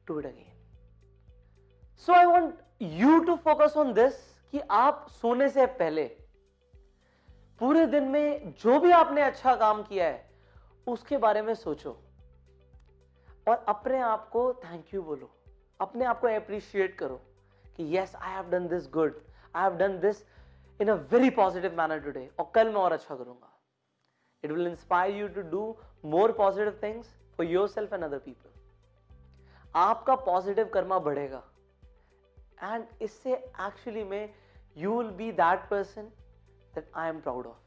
to 0.08 0.20
it 0.20 0.26
again. 0.26 0.52
So 1.96 2.14
I 2.14 2.26
want 2.26 2.56
you 2.80 3.26
to 3.26 3.38
focus 3.38 3.76
on 3.76 3.94
this, 3.94 4.14
कि 4.52 4.60
आप 4.72 5.06
सोने 5.12 5.50
से 5.50 5.66
पहले, 5.80 6.04
पूरे 7.60 7.86
दिन 7.86 8.04
में 8.04 8.54
जो 8.62 8.80
भी 8.80 8.92
आपने 8.92 9.22
अच्छा 9.22 9.56
काम 9.56 9.82
किया 9.84 10.06
है 10.06 10.35
उसके 10.88 11.18
बारे 11.18 11.42
में 11.42 11.54
सोचो। 11.56 11.98
और 13.48 13.66
अपने 13.70 14.00
आप 14.02 14.30
को 14.30 14.54
थैंक 14.56 14.94
यू 14.94 15.02
बोलो। 15.04 15.30
अपने 15.80 16.06
आप 16.06 16.20
को 16.22 16.28
अप्रिशिएट 16.28 16.98
करो 16.98 17.16
कि 17.76 17.96
yes 17.98 18.16
I 18.16 18.34
have 18.34 18.50
done 18.50 18.68
this 18.68 18.88
good 18.92 19.22
I 19.56 19.64
have 19.64 19.76
done 19.78 20.00
this 20.00 20.24
in 20.80 20.90
a 20.90 20.94
very 21.12 21.30
positive 21.32 21.78
manner 21.78 22.00
today 22.00 22.30
और 22.40 22.52
कल 22.56 22.68
मैं 22.68 22.82
और 22.82 22.92
अच्छा 22.92 23.16
करूँगा। 23.16 23.52
It 24.44 24.52
will 24.52 24.68
inspire 24.68 25.16
you 25.16 25.28
to 25.28 25.42
do 25.50 25.78
more 26.06 26.32
positive 26.38 26.80
things 26.84 27.08
for 27.38 27.46
yourself 27.68 27.94
and 27.94 28.04
other 28.04 28.20
people 28.20 28.50
आपका 29.76 30.16
positive 30.26 30.70
Karma 30.74 31.00
बढ़ेगा। 31.00 31.44
And 32.64 32.86
इससे 33.02 33.34
actually 33.34 34.04
में 34.04 34.34
you 34.78 34.98
will 34.98 35.12
be 35.12 35.32
that 35.34 35.70
person 35.70 36.12
that 36.76 36.92
I 36.96 37.10
am 37.10 37.20
proud 37.22 37.48
of 37.48 37.65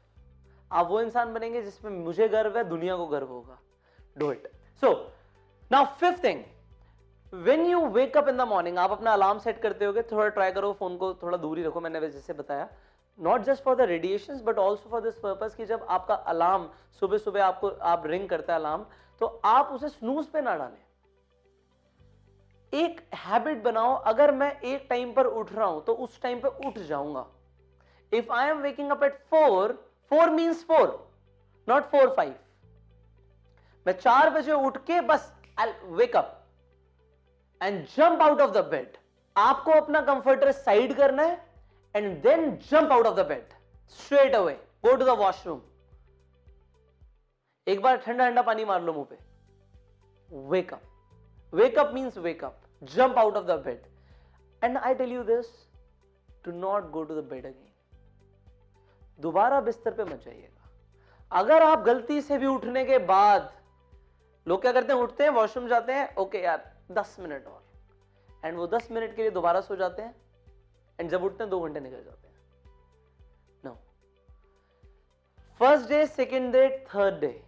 आप 0.71 0.87
वो 0.87 1.01
इंसान 1.01 1.33
बनेंगे 1.33 1.61
जिसमें 1.61 1.91
मुझे 1.93 2.27
गर्व 2.27 2.57
है, 2.57 2.63
दुनिया 2.63 2.95
को 2.97 3.07
गर्व 3.07 3.27
होगा। 3.27 3.59
Do 4.17 4.31
it 4.31 4.47
so 4.83 4.93
now 5.71 5.85
fifth 5.99 6.23
thing 6.23 6.43
when 7.33 7.65
you 7.65 7.85
wake 7.87 8.17
up 8.17 8.27
in 8.29 8.37
the 8.37 8.41
morning 8.49 8.77
आप 8.77 8.91
अपना 8.91 9.13
अलार्म 9.13 9.39
सेट 9.39 9.61
करते 9.61 9.85
हो 9.85 9.93
थोड़ा 10.03 10.27
ट्राई 10.29 10.51
करो 10.51 10.71
फ़ोन 10.73 10.97
को, 10.97 11.13
थोड़ा 11.13 11.37
दूरी 11.37 11.63
रखो, 11.63 11.81
मैंने 11.81 11.99
जैसे 12.01 12.33
बताया। 12.33 12.69
Not 13.19 13.41
just 13.43 13.63
for 13.63 13.75
the 13.75 13.81
radiation 13.83 14.39
but 14.45 14.57
also 14.57 14.89
for 14.89 15.01
this 15.01 15.17
purpose 15.19 15.55
कि 15.55 15.65
जब 15.65 15.85
आपका 15.89 16.15
अलार्म 16.15 16.69
सुबह 17.01 17.17
सुबह 17.17 17.43
आपको, 17.45 17.69
आप 17.69 18.03
रिंग 18.07 18.27
करता 18.29 18.53
है 18.53 18.59
अलार्म 18.59 18.85
तो 19.21 19.25
आप 19.45 19.69
उसे 19.73 19.89
स्नूज 19.89 20.25
पे 20.25 20.41
ना 20.41 20.55
डालें। 20.55 20.77
एक 22.73 23.01
हैबिट 23.15 23.61
बनाओ, 23.63 23.95
अगर 23.95 24.31
मैं 24.31 24.59
एक 24.61 24.85
टाइम 24.89 25.13
पर 25.13 25.25
उठ 25.27 25.51
रहा 25.53 25.65
हूँ 25.65 25.83
तो 25.85 25.93
उस 25.95 26.21
टाइम 26.21 26.39
पर 26.39 26.67
उठ 26.67 26.77
जाऊँगा। 26.79 27.25
If 28.11 28.31
I 28.31 28.49
am 28.49 28.61
waking 28.61 28.91
up 28.91 29.03
at 29.03 29.17
four 29.29 29.77
four 30.11 30.29
means 30.29 30.63
four 30.65 30.87
not 31.67 31.89
four 31.91 32.13
five 32.17 32.35
मैं 33.85 33.93
चार 33.99 34.29
बजे 34.29 34.51
उठ 34.53 34.77
के 34.85 34.99
बस 35.11 35.31
I 35.59 35.71
wake 35.99 36.15
up 36.15 36.35
and 37.61 37.85
jump 37.87 38.21
out 38.21 38.41
of 38.41 38.51
the 38.51 38.65
bed 38.71 38.97
आपको 39.35 39.71
अपना 39.71 40.01
कंफर्टर 40.11 40.51
साइड 40.51 40.95
करना 40.97 41.23
है 41.23 41.45
and 41.95 42.21
then 42.23 42.49
jump 42.71 42.91
out 42.91 43.05
of 43.05 43.15
the 43.15 43.25
bed 43.27 43.53
straight 43.99 44.35
away 44.35 44.53
go 44.85 44.95
to 44.95 45.05
the 45.05 45.17
washroom 45.19 45.61
एक 47.67 47.81
बार 47.81 47.97
ठंडा 47.97 48.27
ठंडा 48.27 48.41
पानी 48.41 48.65
मार 48.65 48.81
लो 48.83 48.93
मुँह 48.93 49.05
पे. 49.09 49.17
Wake up 50.49 51.53
wake up 51.53 51.91
means 51.93 52.17
wake up 52.17 52.61
jump 52.95 53.17
out 53.19 53.35
of 53.35 53.45
the 53.45 53.59
bed 53.65 53.81
and 54.61 54.77
I 54.77 54.95
tell 54.95 55.11
you 55.11 55.23
this 55.23 55.47
to 56.45 56.51
not 56.51 56.89
go 56.91 57.03
to 57.03 57.21
the 57.21 57.23
bed 57.29 57.45
again 57.45 57.68
दोबारा 59.19 59.59
बिस्तर 59.61 59.93
पे 59.93 60.03
मत 60.03 60.21
जाइएगा। 60.25 60.69
अगर 61.31 61.63
आप 61.63 61.83
गलती 61.83 62.21
से 62.21 62.37
भी 62.37 62.45
उठने 62.47 62.83
के 62.85 62.97
बाद 62.99 63.51
लोग 64.45 64.61
क्या 64.61 64.71
करते 64.71 64.93
हैं, 64.93 64.99
उठते 64.99 65.23
हैं 65.23 65.31
वॉशरूम 65.31 65.67
जाते 65.67 65.93
हैं 65.93 66.15
ओके 66.15 66.37
यार, 66.37 66.63
दस 66.91 67.15
मिनट 67.19 67.47
और। 67.47 67.63
एंड 68.45 68.57
वो 68.57 68.67
दस 68.67 68.87
मिनट 68.91 69.15
के 69.15 69.21
लिए 69.21 69.31
दोबारा 69.31 69.61
सो 69.61 69.75
जाते 69.75 70.01
हैं 70.01 70.15
एंड 70.99 71.09
जब 71.09 71.23
उठते 71.23 71.43
हैं, 71.43 71.49
दो 71.49 71.59
घंटे 71.59 71.79
निकल 71.79 72.03
जाते 72.03 72.27
हैं। 72.27 72.35
No 73.65 73.77
first 75.61 75.89
day 75.89 76.05
second 76.07 76.51
day 76.53 76.67
third 76.87 77.19
day 77.19 77.41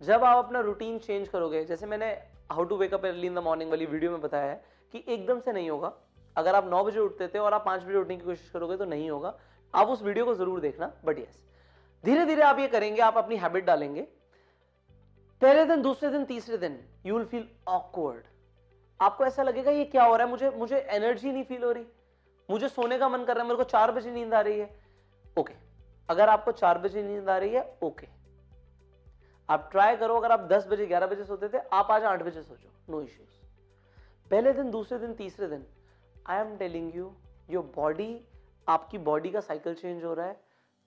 जब 0.00 0.24
आप 0.24 0.44
अपना 0.44 0.60
रूटीन 0.60 0.98
चेंज 0.98 1.28
करोगे, 1.28 1.64
जैसे 1.64 1.86
मैंने 1.86 2.06
how 2.52 2.64
to 2.64 2.76
wake up 2.76 3.04
early 3.06 3.26
in 3.26 3.34
the 3.34 3.38
morning 3.40 3.70
वाली 3.70 3.86
वीडियो 3.86 4.10
में 4.10 4.20
बताया 4.20 4.50
है 4.50 4.62
कि 4.94 5.04
एकदम 5.08 5.40
से 5.40 5.52
नहीं 5.52 5.70
होगा। 5.70 5.92
अगर 6.36 6.54
आप 6.54 6.68
नौ 6.68 6.82
बजे 6.84 7.00
उठते 7.00 7.28
थे 7.28 7.38
और 7.38 7.54
आप 7.54 7.64
पाँच 7.64 7.82
बजे 7.82 7.96
उठने 7.96 8.16
की 8.16 8.24
कोशिश 8.24 8.50
करोगे 8.50 8.76
तो 8.76 8.84
नहीं 8.84 9.10
होगा। 9.10 9.36
आप 9.74 9.88
उस 9.88 10.02
वीडियो 10.02 10.24
को 10.24 10.34
ज़रूर 10.34 10.60
देखना 10.60 10.92
बट 11.04 11.18
यस 11.18 11.42
धीरे 12.04 12.24
धीरे 12.26 12.42
आप 12.42 12.58
ये 12.58 12.68
करेंगे, 12.68 13.00
आप 13.02 13.16
अपनी 13.16 13.36
हैबिट 13.36 13.64
डालेंगे। 13.64 14.02
पहले 15.42 15.64
दिन, 15.66 15.82
दूसरे 15.82 16.10
दिन, 16.10 16.24
तीसरे 16.24 16.56
दिन 16.58 16.78
यू 17.06 17.16
विल 17.16 17.26
फील 17.26 17.48
ऑकवर्ड 17.68 18.22
आपको 19.00 19.24
ऐसा 19.24 19.42
लगेगा, 19.42 19.70
ये 19.70 19.84
क्या 19.86 20.04
हो 20.04 20.16
रहा 20.16 20.26
है? 20.26 20.30
मुझे 20.30 20.50
मुझे 20.50 20.78
एनर्जी 20.78 21.32
नहीं 21.32 21.44
फील 21.44 21.64
हो 21.64 21.70
रही। 21.72 21.86
मुझे 22.48 22.68
सोने 22.68 22.98
का 22.98 23.08
मन 23.08 23.24
कर 23.24 23.34
रहा 23.34 23.42
है, 23.42 23.48
मेरे 23.48 23.56
को 23.56 23.64
चार 23.64 23.92
बजे 23.92 24.10
नींद 24.10 24.34
आ 24.34 24.40
रही 24.40 24.58
है। 24.58 24.68
ओके 25.36 25.54
अगर 26.08 26.28
आपको 26.28 26.52
चार 26.52 26.78
बजे 26.78 27.02
नींद 27.02 27.28
आ 27.28 27.36
रही 27.38 27.54
है 27.54 27.78
ओके 27.82 28.06
आप 29.48 29.68
ट्राई 29.72 29.96
करो, 29.96 30.16
अगर 30.16 30.32
आप 30.32 30.40
दस 30.50 30.66
बजे, 30.68 30.86
ग्यारह 30.86 31.06
बजे 31.06 31.24
सोते 31.24 31.48
थे, 31.48 31.58
आप 31.72 31.90
आज 31.90 32.04
आठ 32.04 32.22
बजे 32.22 32.42
सोचो 32.42 32.92
नो 32.92 33.00
इश्यूज़ 33.02 34.28
पहले 34.30 34.52
दिन, 34.52 34.70
दूसरे 34.70 34.98
दिन, 34.98 35.14
तीसरे 35.14 35.46
दिन 35.46 35.66
I 36.26 36.40
am 36.40 36.56
telling 36.56 36.94
you 36.96 37.12
your 37.50 37.72
body 37.76 38.26
आपकी 38.68 38.98
बॉडी 39.08 39.30
का 39.30 39.40
साइकिल 39.40 39.74
चेंज 39.74 40.04
हो 40.04 40.14
रहा 40.14 40.26
है 40.26 40.40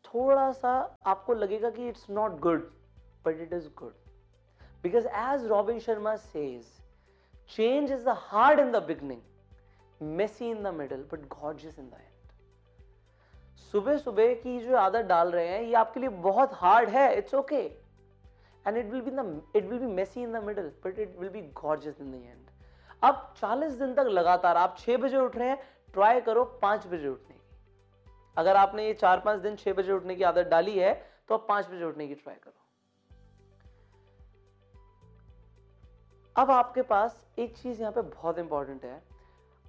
थोड़ा 0.06 0.52
सा 0.54 0.72
आपको 1.08 1.34
लगेगा 1.34 1.70
कि 1.70 1.88
it's 1.90 2.10
not 2.10 2.40
good 2.40 2.70
but 3.26 3.42
it 3.42 3.54
is 3.54 3.68
good 3.78 3.94
because 4.84 5.08
as 5.08 5.46
Robin 5.48 5.80
Sharma 5.80 6.16
says 6.16 6.66
Change 7.50 7.90
is 7.92 8.04
the 8.04 8.14
hard 8.14 8.60
in 8.60 8.74
the 8.74 8.82
beginning, 8.82 9.22
messy 10.02 10.50
in 10.50 10.64
the 10.64 10.72
middle, 10.72 11.04
but 11.10 11.30
gorgeous 11.30 11.78
in 11.78 11.90
the 11.90 11.96
end. 11.96 12.04
सुबह 13.74 13.98
सुबह 13.98 14.34
की 14.42 14.60
जो 14.60 14.76
आदत 14.78 15.06
डाल 15.06 15.32
रहे 15.32 15.48
हैं 15.48 15.62
ये 15.62 15.74
आपके 15.76 16.00
लिए 16.00 16.10
बहुत 16.26 16.54
हार्ड 16.56 16.90
है 16.90 17.18
it's 17.18 17.34
okay 17.36 17.62
and 18.66 18.78
it 18.78 18.86
will 18.86 19.02
be 19.02 19.12
it 19.60 19.66
will 19.66 19.80
be 19.80 19.86
messy 19.94 20.22
in 20.24 20.34
the 20.34 20.44
middle 20.44 20.72
but 20.86 21.00
it 21.00 21.18
will 21.20 21.30
be 21.30 21.42
gorgeous 21.62 22.02
in 22.02 22.12
the 22.12 22.16
end 22.16 22.46
अब 23.04 23.34
40 23.42 23.78
दिन 23.80 23.94
तक 23.96 24.08
लगातार 24.10 24.58
आप 24.58 24.78
6 24.80 24.98
बजे 25.02 25.18
उठ 25.18 25.36
रहे 25.38 25.50
हैं 25.50 25.60
ट्राई 25.94 26.22
करो 26.22 26.44
5 26.64 26.88
बजे 26.94 27.08
उठने 27.08 27.37
अगर 28.38 28.56
आपने 28.56 28.86
ये 28.86 28.94
चार 28.96 29.20
पाँच 29.20 29.40
दिन 29.42 29.56
छह 29.56 29.74
बजे 29.74 29.92
उठने 29.92 30.16
की 30.16 30.24
आदत 30.26 30.48
डाली 30.48 30.78
है 30.80 30.94
तो 31.30 31.36
आप 31.36 31.46
पाँच 31.50 31.68
बजे 31.68 31.84
उठने 31.84 32.08
की 32.08 32.16
ट्राई 32.16 32.36
करो। 32.36 32.54
अब 36.36 36.52
आपके 36.52 36.82
पास 36.84 37.26
एक 37.40 37.56
चीज़ 37.58 37.82
यहाँ 37.82 37.92
पे 37.92 38.02
बहुत 38.04 38.40
इंपॉर्टेंट 38.40 38.84
है। 38.86 39.02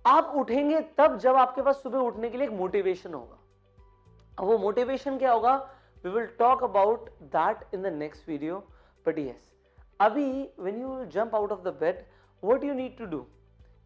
आप 0.04 0.32
उठेंगे 0.36 0.80
तब 0.98 1.18
जब 1.18 1.36
आपके 1.36 1.62
पास 1.62 1.82
सुबह 1.82 1.98
उठने 2.00 2.30
के 2.30 2.38
लिए 2.38 2.46
एक 2.46 2.52
मोटिवेशन 2.54 3.14
होगा। 3.14 3.38
अब 4.38 4.44
वो 4.44 4.58
मोटिवेशन 4.58 5.18
क्या 5.18 5.32
होगा? 5.32 5.56
We 6.04 6.10
will 6.10 6.26
talk 6.38 6.62
about 6.64 7.08
that 7.34 7.74
in 7.74 7.82
the 7.82 7.92
next 7.94 8.28
video 8.28 8.58
but 9.06 9.18
yes 9.18 9.52
अभी 10.00 10.26
when 10.58 10.80
you 10.80 11.04
jump 11.06 11.34
out 11.34 11.52
of 11.52 11.62
the 11.62 11.76
bed 11.80 12.04
what 12.42 12.64
you 12.64 12.74
need 12.74 12.96
to 12.98 13.06
do 13.06 13.26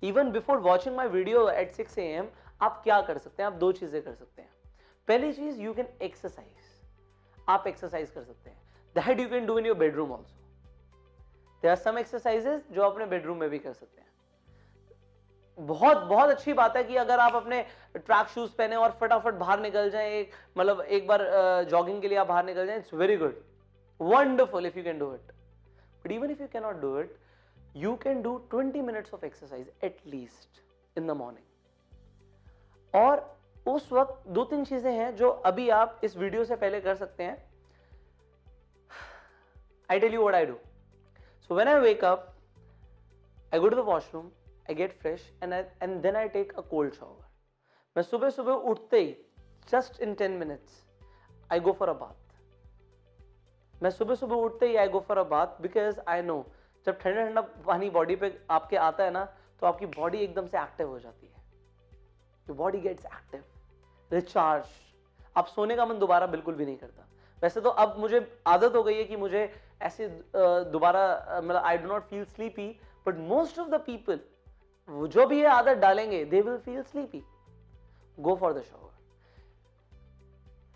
even 0.03 0.31
before 0.33 0.59
watching 0.61 0.97
my 0.97 1.09
video 1.09 1.49
at 1.51 1.73
six 1.75 1.99
A 1.99 2.05
M 2.09 2.29
आप 2.61 2.81
क्या 2.85 3.01
कर 3.03 3.19
सकते 3.19 3.43
हैं? 3.43 3.51
आप 3.51 3.57
दो 3.57 3.71
चीज़ें 3.73 4.03
कर 4.03 4.15
सकते 4.15 4.43
हैं। 4.43 4.51
पहली 5.09 5.33
चीज़ 5.33 5.61
यू 5.63 5.73
कैन 5.75 5.89
एक्सरसाइज 6.03 6.71
आप 7.49 7.67
एक्सरसाइज 7.67 8.11
कर 8.11 8.23
सकते 8.23 8.51
हैं। 8.51 8.63
That 8.97 9.21
you 9.21 9.29
can 9.29 9.47
do 9.47 9.59
in 9.59 9.67
your 9.67 9.77
bedroom 9.79 10.13
also 10.13 10.41
there 11.63 11.71
are 11.71 11.77
some 11.79 11.99
exercises 11.99 12.63
जो 12.73 12.83
अपने 12.83 13.07
बेडरूम 13.07 13.39
में 13.39 13.49
भी 13.51 13.59
कर 13.59 13.73
सकते 13.73 14.01
हैं। 14.01 14.11
बहुत 15.59 15.97
बहुत 16.09 16.31
अच्छी 16.31 16.53
बात 16.53 16.77
है 16.77 16.83
कि 16.85 16.97
अगर 16.97 17.21
आप 17.21 17.35
अपने 17.35 17.63
ट्रैक 17.95 18.29
शूज़ 18.29 18.51
पहने 18.59 18.77
और 18.77 18.97
फटाफट 19.01 19.35
बाहर 19.35 19.61
निकल 19.61 19.91
जाए, 19.91 20.19
एक 20.21 20.31
मतलब 20.59 20.81
एक 20.81 21.07
बार 21.07 21.23
जॉगिंग 21.71 22.01
के 22.03 22.09
लिए 22.09 22.19
आप 22.19 22.27
बाहर 22.27 22.45
निकल 22.45 22.67
जाए 22.67 22.77
it's 22.79 22.95
very 22.95 23.17
good 23.17 23.43
wonderful 24.01 24.67
if 24.67 24.79
you 24.79 24.85
can 24.85 24.99
do 24.99 25.13
it 25.15 25.33
but 26.05 26.13
even 26.13 26.31
if 26.31 26.43
you 26.43 26.49
can 26.53 26.63
not 26.63 26.81
do 26.81 26.99
it 27.01 27.17
you 27.77 27.95
can 28.03 28.23
do 28.23 28.33
20 28.55 28.83
minutes 28.83 29.15
of 29.15 29.25
exercise 29.25 29.73
at 29.85 29.99
least 30.07 30.63
in 30.97 31.07
the 31.07 31.11
morning 31.17 32.97
और 32.97 33.21
उस 33.67 33.93
वक्त 33.93 34.29
दो 34.29 34.45
तीन 34.45 34.65
चीज़ें 34.65 34.93
हैं 34.93 35.15
जो 35.17 35.29
अभी 35.47 35.69
आप 35.71 36.01
इस 36.05 36.17
वीडियो 36.17 36.45
से 36.45 36.57
पहले 36.57 36.81
कर 36.81 36.95
सकते 36.97 37.25
हैं। 37.25 37.37
I 39.91 40.01
tell 40.01 40.15
you 40.15 40.25
what 40.27 40.35
I 40.35 40.47
do 40.47 40.59
so 41.51 41.55
when 41.55 41.69
I 41.69 41.81
wake 41.81 42.05
up 42.05 42.29
I 43.55 43.61
go 43.61 43.69
the 43.71 43.85
washroom 43.87 44.31
I 44.71 44.75
get 44.75 44.99
fresh 45.01 45.31
and 45.43 45.53
and 45.53 46.01
then 46.03 46.17
I 46.17 46.29
take 46.29 46.53
a 46.53 46.61
cold 46.61 46.95
shower 46.95 47.31
मैं 47.97 48.03
सुबह 48.03 48.31
सुबह 48.31 48.53
उठते 48.71 49.01
ही 49.01 49.15
just 49.71 50.01
in 50.03 50.15
ten 50.15 50.33
minutes 50.39 50.83
I 51.51 51.61
go 51.61 51.73
for 51.73 51.89
a 51.89 51.93
bath 52.01 53.83
मैं 53.83 53.91
सुबह 53.91 54.15
सुबह 54.15 54.37
उठते 54.37 54.69
ही 54.69 54.77
I 54.77 54.89
go 54.89 55.01
for 55.09 55.19
a 55.19 55.25
bath 55.29 55.61
because 55.63 56.01
I 56.09 56.23
know 56.23 56.45
जब 56.87 56.99
ठंडा 56.99 57.25
ठंडा 57.27 57.41
पानी 57.67 57.91
बॉडी 57.91 58.17
पे 58.17 58.39
आपके 58.51 58.77
आता 58.77 59.05
है 59.05 59.11
ना 59.11 59.25
तो 59.61 59.67
आपकी 59.67 59.87
बॉडी 59.87 60.19
एकदम 60.19 60.47
से 60.47 60.59
एक्टिव 60.59 60.89
हो 60.89 60.99
जाती 60.99 61.27
है। 61.27 61.42
Your 62.47 62.57
body 62.57 62.79
gets 62.81 63.05
active 63.07 63.43
recharge 64.11 64.65
आप 65.37 65.47
सोने 65.47 65.77
का 65.77 65.87
मन 65.87 65.99
दोबारा 65.99 66.27
बिल्कुल 66.27 66.55
भी 66.55 66.65
नहीं 66.65 66.77
करता। 66.77 67.07
वैसे 67.43 67.61
तो 67.61 67.71
अब 67.83 67.95
मुझे 67.99 68.27
आदत 68.47 68.75
हो 68.77 68.83
गई 68.83 68.95
है 68.95 69.05
कि 69.05 69.17
मुझे 69.17 69.53
ऐसे 69.83 70.09
दोबारा 70.37 71.41
मतलब 71.41 71.63
I 71.65 71.79
do 71.79 71.89
not 71.89 72.03
feel 72.09 72.25
sleepy 72.27 72.69
but 73.07 73.17
most 73.31 73.59
of 73.59 73.69
the 73.69 73.81
people 73.87 74.21
जो 75.09 75.27
भी 75.27 75.39
ये 75.39 75.47
आदत 75.47 75.77
डालेंगे 75.79 76.25
they 76.25 76.41
will 76.41 76.59
feel 76.59 76.83
sleepy 76.83 77.23
go 78.19 78.35
for 78.37 78.53
the 78.53 78.63
shower 78.63 78.91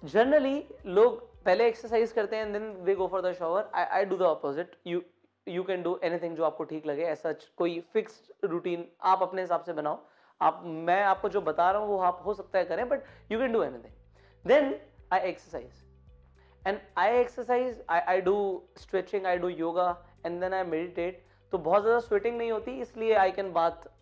generally 0.02 0.64
लोग 0.86 1.20
पहले 1.44 1.66
एक्सरसाइज 1.68 2.12
करते 2.12 2.36
हैं 2.36 2.52
then 2.52 2.84
they 2.84 2.94
go 2.94 3.06
for 3.06 3.20
the 3.22 3.32
shower 3.34 3.70
I 3.74 4.04
do 4.04 4.16
the 4.16 4.22
opposite 4.22 4.76
you 4.86 5.00
you 5.46 5.62
can 5.62 5.82
do 5.82 5.98
anything 6.04 6.36
जो 6.36 6.44
आपको 6.44 6.64
ठीक 6.64 6.86
लगे. 6.86 7.02
ऐसा 7.04 7.32
कोई 7.56 7.78
फिक्स्ड 7.92 8.46
रूटीन 8.50 8.84
आप 9.04 9.22
अपने 9.22 9.42
हिसाब 9.42 9.62
से 9.62 9.72
बनाओ। 9.72 9.98
आप, 10.40 10.62
मैं 10.64 11.02
आपको 11.02 11.28
जो 11.28 11.40
बता 11.40 11.70
रहा 11.70 11.80
हूँ, 11.80 11.88
वो 11.88 11.98
आप 11.98 12.22
हो 12.26 12.34
सकता 12.34 12.58
है 12.58 12.64
करें 12.64 12.88
but 12.88 13.02
you 13.32 13.38
can 13.38 13.52
do 13.52 13.62
anything 13.62 14.46
then 14.46 14.74
I 15.12 15.28
exercise 15.28 16.66
and 16.66 16.78
I 16.98 17.18
exercise 17.18 17.82
I 17.90 18.00
I 18.00 18.20
do 18.20 18.36
stretching 18.78 19.26
I 19.26 19.38
do 19.38 19.48
yoga 19.48 19.88
and 20.26 20.40
then 20.40 20.54
I 20.54 20.62
meditate 20.64 21.24
तो 21.52 21.58
बहुत 21.58 21.82
ज़्यादा 21.82 21.98
स्वेटिंग 22.00 22.36
नहीं 22.38 22.50
होती, 22.52 22.78
इसलिए 22.80 23.14
I 23.14 23.32
can 23.32 23.52
bath 23.52 23.92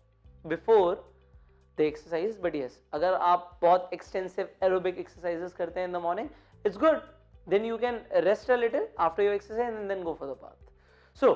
before 0.47 0.95
the 1.77 1.81
exercise 1.81 2.39
but 2.41 2.55
yes 2.55 2.79
अगर 2.93 3.13
आप 3.13 3.57
बहुत 3.61 3.89
extensive 3.93 4.49
aerobic 4.63 4.97
exercises 4.99 5.53
करते 5.53 5.79
हैं 5.79 5.87
in 5.87 5.93
the 5.93 6.01
morning 6.01 6.29
it's 6.65 6.77
good 6.77 7.01
then 7.49 7.65
you 7.65 7.77
can 7.77 8.01
rest 8.27 8.51
a 8.51 8.57
little 8.57 8.85
after 9.05 9.23
your 9.23 9.33
exercise 9.39 9.75
and 9.79 9.91
then 9.91 10.03
go 10.03 10.13
for 10.19 10.27
the 10.27 10.35
bath. 10.43 10.71
So, 11.15 11.33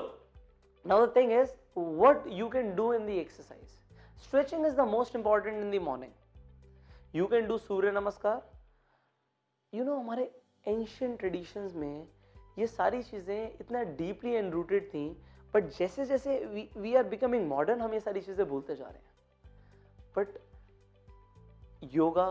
now 0.84 0.96
the 1.00 1.12
thing 1.16 1.30
is, 1.32 1.52
what 2.00 2.26
you 2.38 2.48
can 2.54 2.74
do 2.76 2.86
in 2.92 3.06
the 3.06 3.18
exercise? 3.20 3.76
Stretching 4.20 4.64
is 4.64 4.74
the 4.74 4.86
most 4.86 5.14
important 5.14 5.56
in 5.56 5.70
the 5.70 5.78
morning. 5.78 6.10
You 7.12 7.26
can 7.26 7.48
do 7.48 7.58
surya 7.58 7.92
namaskar. 7.92 8.40
You 9.72 9.84
know, 9.84 9.98
हमारे 9.98 10.30
ancient 10.66 11.18
traditions 11.18 11.74
में 11.74 12.06
ये 12.58 12.66
सारी 12.66 13.02
चीज़ें 13.02 13.58
इतना 13.60 13.82
deeply 13.98 14.32
एनरूटेड 14.34 14.88
थी 14.88 15.04
but 15.54 15.68
जैसे 15.78 16.04
जैसे 16.06 16.36
we 16.76 16.94
are 16.94 17.04
becoming 17.08 17.46
modern 17.48 17.80
हम 17.80 17.94
ये 17.94 18.00
सारी 18.00 18.20
चीज़ें 18.20 18.46
भूलते 18.48 18.76
जा 18.76 18.84
रहे 18.84 18.98
हैं। 18.98 19.08
बट 20.16 20.38
योगा 21.94 22.26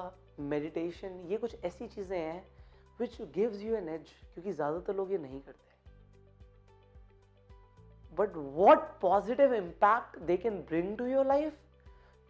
मेडिटेशन 0.51 1.19
ये 1.29 1.37
कुछ 1.37 1.55
ऐसी 1.65 1.87
चीज़ें 1.87 2.17
हैं 2.17 2.43
which 2.99 3.21
gives 3.35 3.61
you 3.61 3.75
an 3.75 3.89
edge 3.89 4.11
क्योंकि 4.33 4.51
ज़्यादातर 4.51 4.95
लोग 4.95 5.11
ये 5.11 5.17
नहीं 5.17 5.41
करते। 5.41 5.67
But 8.17 8.37
what 8.59 8.79
positive 9.01 9.53
impact 9.53 10.19
they 10.27 10.37
can 10.37 10.61
bring 10.69 10.97
to 10.97 11.05
your 11.07 11.25
life 11.27 11.57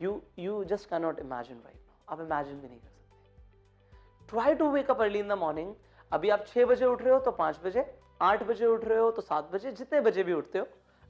you 0.02 0.20
you 0.38 0.62
just 0.72 0.88
cannot 0.90 1.18
imagine 1.20 1.62
right 1.64 1.80
now 1.88 2.14
आप 2.14 2.20
इमेजिन 2.20 2.60
भी 2.60 2.68
नहीं 2.68 2.80
कर 2.80 2.88
सकते 2.88 4.26
try 4.30 4.54
to 4.62 4.70
wake 4.72 4.90
up 4.90 5.00
early 5.02 5.18
in 5.18 5.28
the 5.28 5.38
morning 5.38 5.74
अभी 6.12 6.30
आप 6.36 6.46
छह 6.46 6.64
बजे 6.66 6.84
उठ 6.86 7.02
रहे 7.02 7.12
हो 7.12 7.18
तो 7.20 7.30
पांच 7.42 7.60
बजे 7.64 7.84
आठ 8.22 8.42
बजे 8.48 8.66
उठ 8.66 8.84
रहे 8.84 8.98
हो 8.98 9.10
तो 9.10 9.22
सात 9.22 9.50
बजे 9.52 9.72
जितने 9.82 10.00
बजे 10.00 10.22
भी 10.22 10.32
उठते 10.32 10.58
हो 10.58 10.66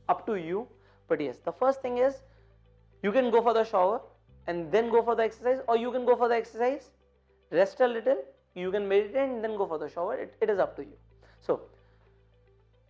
up 0.08 0.24
to 0.26 0.34
you 0.36 0.66
but 1.10 1.20
yes 1.20 1.42
the 1.48 1.50
first 1.60 1.84
thing 1.84 1.98
is 1.98 2.22
you 3.04 3.12
can 3.12 3.30
go 3.30 3.40
for 3.40 3.58
the 3.58 3.62
shower 3.72 4.00
and 4.46 4.70
then 4.70 4.90
go 4.90 5.02
for 5.02 5.14
the 5.14 5.22
exercise 5.22 5.60
or 5.68 5.76
you 5.76 5.90
can 5.90 6.04
go 6.04 6.16
for 6.16 6.28
the 6.28 6.34
exercise 6.34 6.90
rest 7.52 7.80
a 7.80 7.86
little 7.86 8.22
you 8.54 8.70
can 8.70 8.88
meditate 8.88 9.28
and 9.28 9.42
then 9.42 9.56
go 9.56 9.66
for 9.66 9.78
the 9.78 9.88
shower 9.88 10.16
it, 10.16 10.34
it 10.40 10.50
is 10.50 10.58
up 10.58 10.76
to 10.76 10.82
you 10.82 10.96
so 11.40 11.60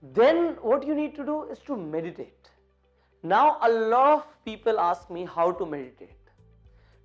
then 0.03 0.57
what 0.61 0.87
you 0.87 0.95
need 0.95 1.15
to 1.15 1.25
do 1.25 1.45
is 1.45 1.59
to 1.61 1.77
meditate 1.77 2.51
Now, 3.24 3.58
a 3.62 3.70
lot 3.70 4.14
of 4.14 4.46
people 4.46 4.80
ask 4.80 5.10
me 5.10 5.26
how 5.26 5.52
to 5.52 5.66
meditate. 5.66 6.10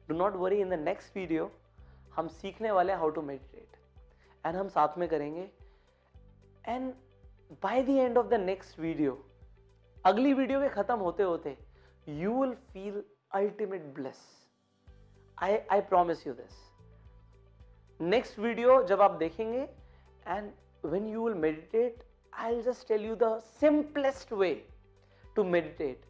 Do 0.08 0.14
not 0.14 0.38
worry, 0.38 0.60
in 0.60 0.68
the 0.68 0.76
next 0.78 1.12
video, 1.14 1.50
हम 2.16 2.28
सीखने 2.28 2.70
वाले 2.70 2.92
हैं 2.92 2.98
how 2.98 3.10
to 3.10 3.22
meditate 3.22 3.76
and 4.44 4.56
हम 4.56 4.68
साथ 4.68 4.98
में 4.98 5.08
करेंगे. 5.08 5.48
And 6.68 6.92
by 7.62 7.82
the 7.82 7.88
end 7.88 8.18
of 8.18 8.26
the 8.26 8.34
next 8.40 8.78
video 8.80 9.18
अगली 10.04 10.32
video 10.34 10.60
के 10.60 10.68
खत्म 10.68 10.98
होते 10.98 11.22
होते 11.22 11.56
you 12.08 12.40
will 12.40 12.54
feel 12.72 13.02
ultimate 13.34 13.82
bliss 13.94 14.22
I 15.38 15.56
I 15.72 15.80
promise 15.90 16.26
you 16.26 16.32
this 16.34 16.62
next 18.00 18.38
video 18.38 18.82
जब 18.86 19.00
आप 19.02 19.16
देखेंगे 19.18 19.68
and 20.26 20.50
when 20.84 21.06
you 21.06 21.24
will 21.24 21.38
meditate 21.40 22.04
I 22.32 22.54
will 22.54 22.62
just 22.62 22.88
tell 22.88 23.04
you 23.04 23.14
the 23.16 23.38
simplest 23.60 24.32
to 25.36 25.44
meditate 25.44 26.04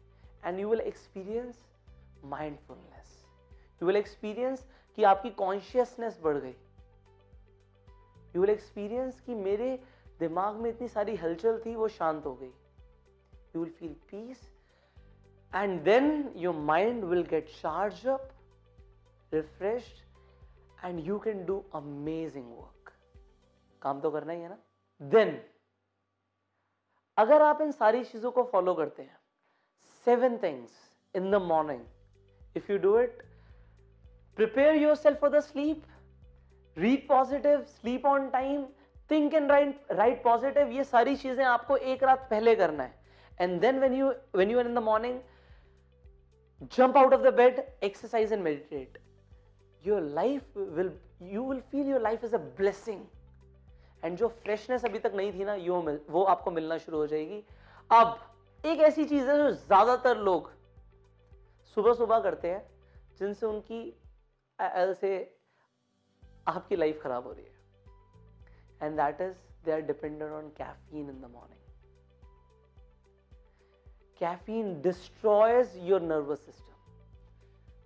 and 0.45 0.59
you 0.59 0.69
will 0.69 0.79
experience 0.81 1.63
mindfulness 2.25 3.23
you 3.81 3.87
will 3.87 3.95
experience 3.95 4.67
कि 4.97 5.03
आपकी 5.03 5.29
consciousness 5.29 6.19
बढ़ 6.23 6.37
गई। 6.37 6.55
You 8.35 8.41
will 8.41 8.49
experience 8.49 9.19
कि 9.19 9.35
मेरे 9.35 9.75
दिमाग 10.19 10.55
में 10.55 10.69
इतनी 10.69 10.87
सारी 10.87 11.15
हलचल 11.15 11.61
थी, 11.65 11.75
वो 11.75 11.87
शांत 11.87 12.25
हो 12.25 12.33
गई। 12.35 12.51
You 13.55 13.61
will 13.61 13.71
feel 13.71 13.93
peace 14.11 14.41
and 15.55 15.81
then 15.83 16.31
your 16.35 16.55
mind 16.55 17.03
will 17.03 17.23
get 17.23 17.49
charge 17.61 18.07
up 18.07 18.29
refreshed 19.33 20.85
and 20.85 20.99
you 20.99 21.17
can 21.19 21.45
do 21.45 21.63
amazing 21.75 22.51
work 22.57 22.91
काम 23.81 23.99
तो 24.01 24.11
करना 24.11 24.33
ही 24.33 24.41
है 24.41 24.49
ना? 24.49 24.57
देन 25.01 25.41
अगर 27.17 27.41
आप 27.41 27.61
इन 27.61 27.71
सारी 27.71 28.03
चीज़ों 28.03 28.31
को 28.31 28.43
फॉलो 28.51 28.73
करते 28.73 29.03
हैं, 29.03 29.17
seven 30.05 30.37
things 30.37 30.71
in 31.15 31.29
the 31.31 31.41
morning, 31.41 31.81
if 32.57 32.71
you 32.71 32.77
do 32.77 32.97
it, 32.99 33.21
prepare 34.37 34.75
yourself 34.95 35.19
for 35.21 35.29
the 35.29 35.39
sleep, 35.39 35.83
read 36.77 37.07
positive, 37.07 37.61
sleep 37.79 38.05
on 38.05 38.29
time, 38.29 38.65
think 39.11 39.33
and 39.33 39.51
write 39.51 39.91
write 39.91 40.23
positive, 40.23 40.71
ये 40.71 40.83
सारी 40.83 41.15
चीज़ें 41.15 41.45
आपको 41.45 41.77
एक 41.77 42.03
रात 42.03 42.27
पहले 42.29 42.55
करना 42.55 42.83
है। 42.83 42.99
And 43.41 43.59
then 43.61 43.79
when 43.79 43.93
you 43.93 44.13
when 44.35 44.51
you 44.51 44.59
in 44.59 44.75
the 44.75 44.83
morning 44.83 45.19
jump 46.73 46.95
out 46.95 47.13
of 47.13 47.23
the 47.23 47.31
bed, 47.37 47.57
exercise 47.81 48.31
and 48.31 48.43
meditate. 48.43 48.93
Your 49.83 49.97
life 50.01 50.43
will, 50.77 50.91
you 51.31 51.41
will 51.43 51.59
feel 51.71 51.85
your 51.85 51.99
life 51.99 52.23
is 52.23 52.33
a 52.33 52.39
blessing. 52.59 53.01
And 54.05 54.17
जो 54.17 54.27
फ्रेशनेस 54.27 54.85
अभी 54.85 54.99
तक 54.99 55.11
नहीं 55.15 55.31
थी 55.33 55.45
ना, 55.45 55.53
यो 55.55 55.81
मिल, 55.81 55.99
वो 56.09 56.23
आपको 56.23 56.51
मिलना 56.51 56.77
शुरू 56.77 56.97
हो 56.97 57.07
जाएगी। 57.07 57.43
अब, 57.89 58.19
एक 58.63 58.79
ऐसी 58.81 59.05
चीज़ 59.05 59.29
है 59.29 59.37
जो 59.37 59.51
ज़्यादातर 59.51 60.17
लोग 60.17 60.51
सुबह 61.77 61.93
सुबह 61.93 62.19
करते 62.19 62.47
हैं, 62.47 62.65
जिनसे 63.19 63.45
उनकी 63.45 63.81
से 64.59 65.09
आपकी 66.47 66.75
लाइफ 66.75 67.01
खराब 67.03 67.23
हो 67.27 67.31
रही 67.31 67.45
है। 67.45 67.53
And 68.81 68.95
that 68.97 69.21
is 69.21 69.35
they 69.65 69.71
are 69.71 69.81
dependent 69.81 70.31
on 70.31 70.49
caffeine 70.57 71.09
in 71.09 71.21
the 71.21 71.31
morning 71.33 71.59
caffeine 74.19 74.81
destroys 74.81 75.71
your 75.83 76.01
nervous 76.01 76.45
system 76.45 76.73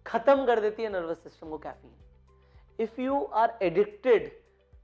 खत्म 0.06 0.46
कर 0.46 0.60
देती 0.62 0.84
है 0.84 0.90
नर्वस 0.90 1.24
सिस्टम 1.24 1.50
को 1.50 1.58
caffeine 1.58 2.84
if 2.84 3.02
you 3.02 3.24
are 3.24 3.58
addicted 3.62 4.32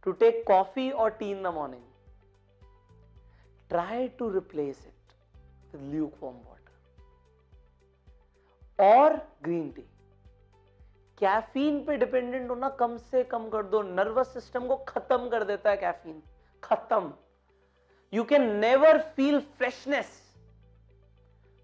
to 0.06 0.12
take 0.14 0.44
coffee 0.48 0.90
और 0.92 1.10
tea 1.12 1.32
in 1.32 1.44
the 1.44 1.48
morning 1.54 1.84
try 3.70 4.08
to 4.20 4.30
replace 4.32 4.86
it 4.88 5.14
with 5.74 5.92
lukewarm 5.92 6.38
water 6.38 6.74
और 8.80 9.16
green 9.44 9.70
tea 9.72 9.82
caffeine 11.18 11.84
पे 11.86 11.98
dependent 11.98 12.50
होना 12.50 12.70
कम 12.80 12.98
से 12.98 13.24
कम 13.24 13.48
कर 13.50 13.64
दो। 13.64 13.82
नर्वस 13.82 14.34
सिस्टम 14.34 14.68
को 14.68 14.76
खत्म 14.88 15.30
कर 15.30 15.44
देता 15.44 15.70
है 15.70 15.78
कैफीन 15.78 16.22
खत्म। 16.64 17.12
You 18.14 18.24
can 18.24 18.50
never 18.56 18.98
feel 19.16 19.40
freshness 19.58 20.10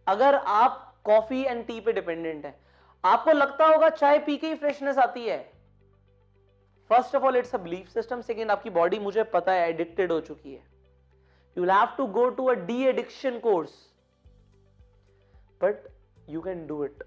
अगर 0.08 0.36
आप 0.36 0.88
कॉफ़ी 1.06 1.41
एंड 1.43 1.65
टी 1.67 1.80
पे 1.80 1.93
डिपेंडेंट 1.93 2.45
है, 2.45 2.56
आपको 3.04 3.32
लगता 3.32 3.65
होगा 3.67 3.89
चाय 3.91 4.19
पी 4.19 4.38
के 4.38 4.47
ही 4.47 4.56
फ्रेशनेस 4.56 4.97
आती 4.97 5.25
है। 5.27 5.39
First 6.91 7.15
of 7.15 7.23
all 7.25 7.38
it's 7.38 7.56
a 7.56 7.58
belief 7.67 7.89
system 7.89 8.21
second 8.21 8.51
आपकी 8.51 8.69
बॉडी 8.80 8.99
मुझे 8.99 9.23
पता 9.36 9.51
है 9.54 9.69
एडिक्टेड 9.69 10.12
हो 10.12 10.19
चुकी 10.21 10.54
है. 10.54 10.63
You 11.58 11.63
have 11.69 11.95
to 11.97 12.08
go 12.19 12.27
to 12.39 12.49
a 12.49 12.54
de 12.65 12.84
addiction 12.88 13.39
course 13.39 13.80
but 15.63 15.88
you 16.30 16.41
can 16.41 16.67
do 16.67 16.84
it 16.86 17.04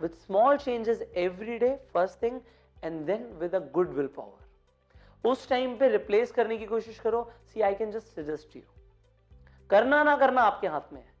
with 0.00 0.12
small 0.16 0.58
changes 0.62 1.00
every 1.20 1.54
day, 1.60 1.68
first 1.94 2.20
thing, 2.24 2.34
and 2.88 3.08
then 3.08 3.22
with 3.38 3.54
a 3.58 3.60
good 3.76 3.94
willpower. 3.94 4.42
उस 5.26 5.48
time 5.48 5.76
पे 5.78 5.88
replace 5.88 6.32
करने 6.32 6.58
की 6.58 6.66
कोशिश 6.66 6.98
करो. 6.98 7.22
See 7.46 7.60
I 7.60 7.74
can 7.74 7.90
just 7.90 8.20
suggest 8.20 8.54
you 8.56 8.62
करना 9.70 10.02
ना 10.04 10.16
करना 10.16 10.42
आपके 10.50 10.66
हाथ 10.74 10.92
में 10.92 11.00
है. 11.00 11.12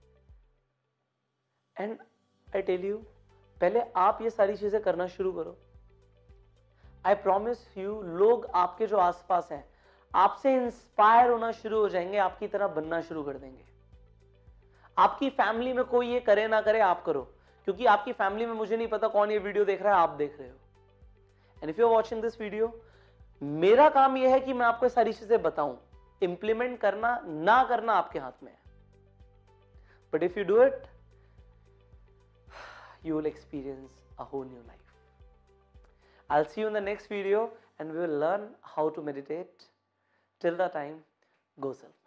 एंड 1.76 1.98
आई 2.48 2.62
टेल 2.62 2.84
यू 2.84 2.98
पहले 3.56 3.80
आप 4.04 4.22
ये 4.22 4.30
सारी 4.30 4.56
चीज़ें 4.56 4.80
करना 4.82 5.06
शुरू 5.16 5.32
करो. 5.32 5.56
आई 7.08 7.14
प्रोमिस 7.14 7.78
यू 7.78 8.02
लोग 8.02 8.46
आपके 8.54 8.86
जो 8.86 8.96
आसपास 8.96 9.48
हैं, 9.52 9.68
आपसे 10.14 10.54
इंस्पायर 10.54 11.30
होना 11.30 11.52
शुरू 11.52 11.80
हो 11.80 11.88
जाएँगे, 11.88 12.18
आपकी 12.18 12.48
तरह 12.48 12.66
बनना 12.66 13.00
शुरू 13.00 13.22
कर 13.22 13.32
देंगे। 13.32 13.64
आपकी 14.98 15.30
फैमिली 15.30 15.72
में 15.72 15.84
कोई 15.84 16.08
ये 16.08 16.20
करे 16.20 16.48
ना 16.48 16.60
करे, 16.60 16.80
आप 16.80 17.04
करो। 17.04 17.22
क्योंकि 17.64 17.86
आपकी 17.86 18.12
फैमिली 18.12 18.46
में 18.46 18.52
मुझे 18.52 18.76
नहीं 18.76 18.88
पता 18.88 19.08
कौन 19.08 19.30
ये 19.30 19.38
वीडियो 19.38 19.64
देख 19.64 19.82
रहा 19.82 19.94
है, 19.94 20.00
आप 20.00 20.08
देख 20.08 20.40
रहे 20.40 20.48
हो। 20.48 20.56
And 21.62 21.70
if 21.70 21.80
you 21.80 21.88
watching 21.88 22.22
this 22.22 22.40
video 22.40 22.80
मेरा 23.42 23.88
काम 23.88 24.16
यह 24.16 24.32
है 24.32 24.40
कि 24.40 24.52
मैं 24.52 24.66
आपको 24.66 24.88
सारी 24.88 25.12
चीज़ें 25.12 25.42
बताऊँ। 25.42 25.78
इंप्लीमेंट 26.22 26.80
करना, 26.80 27.22
ना 27.26 27.64
करना 27.64 27.92
आपके 27.92 28.18
हाथ 28.18 28.42
में 28.42 28.52
है। 28.52 28.58
But 30.12 30.22
if 30.22 30.38
you 30.38 30.44
do 30.44 30.62
it 30.62 30.82
you 33.04 33.22
will 33.22 33.32
experience 33.32 34.24
a 34.24 34.26
whole 34.26 34.54
new 34.54 34.68
life. 34.68 34.87
I'll 36.30 36.48
see 36.48 36.60
you 36.62 36.66
in 36.66 36.72
the 36.72 36.80
next 36.80 37.06
video 37.08 37.50
and 37.78 37.92
we 37.92 37.98
will 37.98 38.18
learn 38.18 38.48
how 38.62 38.90
to 38.90 39.02
meditate. 39.02 39.68
Till 40.40 40.56
that 40.56 40.72
time, 40.72 41.02
go 41.60 41.72
self. 41.72 41.97